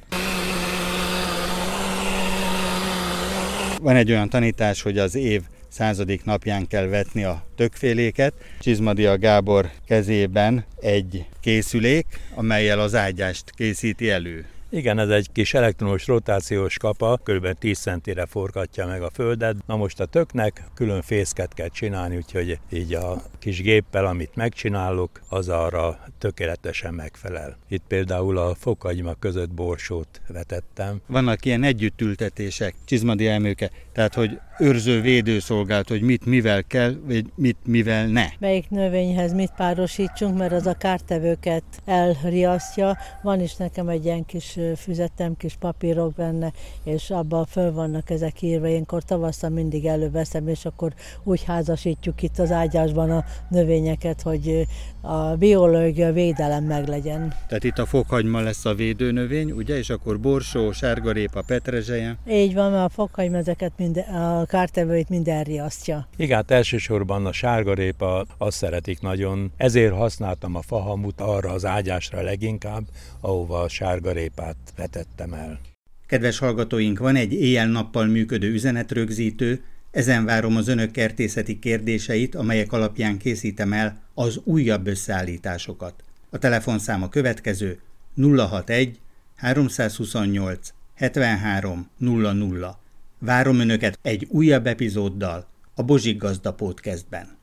Van 3.83 3.97
egy 3.97 4.11
olyan 4.11 4.29
tanítás, 4.29 4.83
hogy 4.83 4.99
az 4.99 5.15
év 5.15 5.43
századik 5.69 6.25
napján 6.25 6.67
kell 6.67 6.87
vetni 6.87 7.25
a 7.25 7.45
tökféléket. 7.57 8.35
Csizmadia 8.59 9.19
Gábor 9.19 9.71
kezében 9.87 10.65
egy 10.81 11.25
készülék, 11.41 12.07
amelyel 12.35 12.81
az 12.81 12.95
ágyást 12.95 13.51
készíti 13.51 14.11
elő. 14.11 14.47
Igen, 14.73 14.99
ez 14.99 15.09
egy 15.09 15.33
kis 15.33 15.55
elektromos 15.55 16.07
rotációs 16.07 16.77
kapa, 16.77 17.21
kb. 17.25 17.59
10 17.59 17.79
centire 17.79 18.27
forgatja 18.27 18.87
meg 18.87 19.03
a 19.03 19.11
földet. 19.11 19.57
Na 19.67 19.77
most 19.77 20.01
a 20.01 20.05
töknek 20.05 20.65
külön 20.75 21.03
fészket 21.03 21.55
kell 21.55 21.69
csinálni, 21.69 22.17
úgyhogy 22.17 22.59
így 22.73 22.95
a 22.95 23.23
kis 23.39 23.63
géppel, 23.63 24.07
amit 24.07 24.37
megcsinálok, 24.37 25.21
az 25.29 25.49
arra 25.49 25.99
tökéletesen 26.19 26.95
megfelel. 26.95 27.57
Itt 27.69 27.83
például 27.89 28.39
a 28.39 28.55
fokagyma 28.55 29.15
között 29.15 29.51
borsót 29.51 30.21
vetettem. 30.29 31.01
Vannak 31.07 31.45
ilyen 31.45 31.63
együttültetések, 31.63 32.75
csizmadi 32.85 33.27
elmőke, 33.27 33.71
tehát 33.93 34.15
hogy 34.15 34.39
őrző 34.61 35.01
védőszolgált, 35.01 35.89
hogy 35.89 36.03
mit 36.03 36.27
mivel 36.27 36.65
kell, 36.65 36.95
vagy 37.07 37.25
mit 37.35 37.57
mivel 37.67 38.07
ne. 38.07 38.25
Melyik 38.39 38.71
növényhez 38.71 39.33
mit 39.33 39.53
párosítsunk, 39.57 40.39
mert 40.39 40.53
az 40.53 40.67
a 40.67 40.75
kártevőket 40.75 41.63
elriasztja. 41.85 42.97
Van 43.23 43.41
is 43.41 43.57
nekem 43.57 43.89
egy 43.89 44.05
ilyen 44.05 44.25
kis 44.27 44.59
füzetem, 44.77 45.37
kis 45.37 45.57
papírok 45.59 46.15
benne, 46.15 46.53
és 46.85 47.11
abban 47.11 47.47
föl 47.47 47.73
vannak 47.73 48.11
ezek 48.11 48.43
írva. 48.43 48.67
Énkor 48.67 49.03
tavasszal 49.03 49.51
mindig 49.51 49.87
előveszem, 49.87 50.49
és 50.49 50.65
akkor 50.65 50.93
úgy 51.25 51.45
házasítjuk 51.45 52.23
itt 52.23 52.39
az 52.39 52.51
ágyásban 52.51 53.11
a 53.11 53.25
növényeket, 53.51 54.23
hogy 54.23 54.67
a 55.01 55.37
biológia 55.37 56.13
védelem 56.13 56.65
meglegyen. 56.65 57.35
Tehát 57.49 57.65
itt 57.65 57.79
a 57.79 57.87
fokhagyma 57.87 58.41
lesz 58.41 58.65
a 58.65 58.75
védőnövény, 58.75 59.51
ugye, 59.51 59.79
és 59.79 59.91
akkor 59.91 60.21
borsó, 60.21 60.73
sárgarépa, 60.73 61.43
petrezselye. 61.47 62.17
Így 62.29 62.55
van, 62.55 62.71
mert 62.71 62.85
a 62.85 62.89
fokhagyma 62.89 63.37
ezeket 63.37 63.73
minden, 63.77 64.05
a 64.05 64.47
kártevőit 64.51 65.09
minden 65.09 65.43
riasztja. 65.43 66.09
Igen, 66.17 66.37
hát 66.37 66.51
elsősorban 66.51 67.27
a 67.27 67.33
sárgarépa 67.33 68.27
azt 68.39 68.57
szeretik 68.57 69.01
nagyon, 69.01 69.53
ezért 69.57 69.93
használtam 69.93 70.55
a 70.55 70.63
fahamut 70.63 71.21
arra 71.21 71.51
az 71.51 71.65
ágyásra 71.65 72.23
leginkább, 72.23 72.85
ahova 73.21 73.61
a 73.61 73.69
sárgarépát 73.69 74.57
vetettem 74.77 75.33
el. 75.33 75.61
Kedves 76.07 76.39
hallgatóink, 76.39 76.99
van 76.99 77.17
egy 77.17 77.33
éjjel-nappal 77.33 78.07
működő 78.07 78.53
üzenetrögzítő, 78.53 79.65
ezen 79.91 80.25
várom 80.25 80.57
az 80.57 80.69
önök 80.69 80.91
kertészeti 80.91 81.59
kérdéseit, 81.59 82.35
amelyek 82.35 82.73
alapján 82.73 83.19
készítem 83.19 83.73
el 83.73 84.03
az 84.15 84.41
újabb 84.45 84.87
összeállításokat. 84.87 85.95
A 86.31 86.39
telefonszám 86.39 87.03
a 87.03 87.09
következő 87.09 87.81
061 88.17 89.01
328 89.37 90.73
73 90.95 91.91
00. 91.99 92.80
Várom 93.21 93.59
önöket 93.61 93.99
egy 94.03 94.27
újabb 94.31 94.67
epizóddal 94.67 95.47
a 95.75 95.83
Bozsik 95.83 96.19
Gazda 96.19 96.55
Podcastben. 96.55 97.40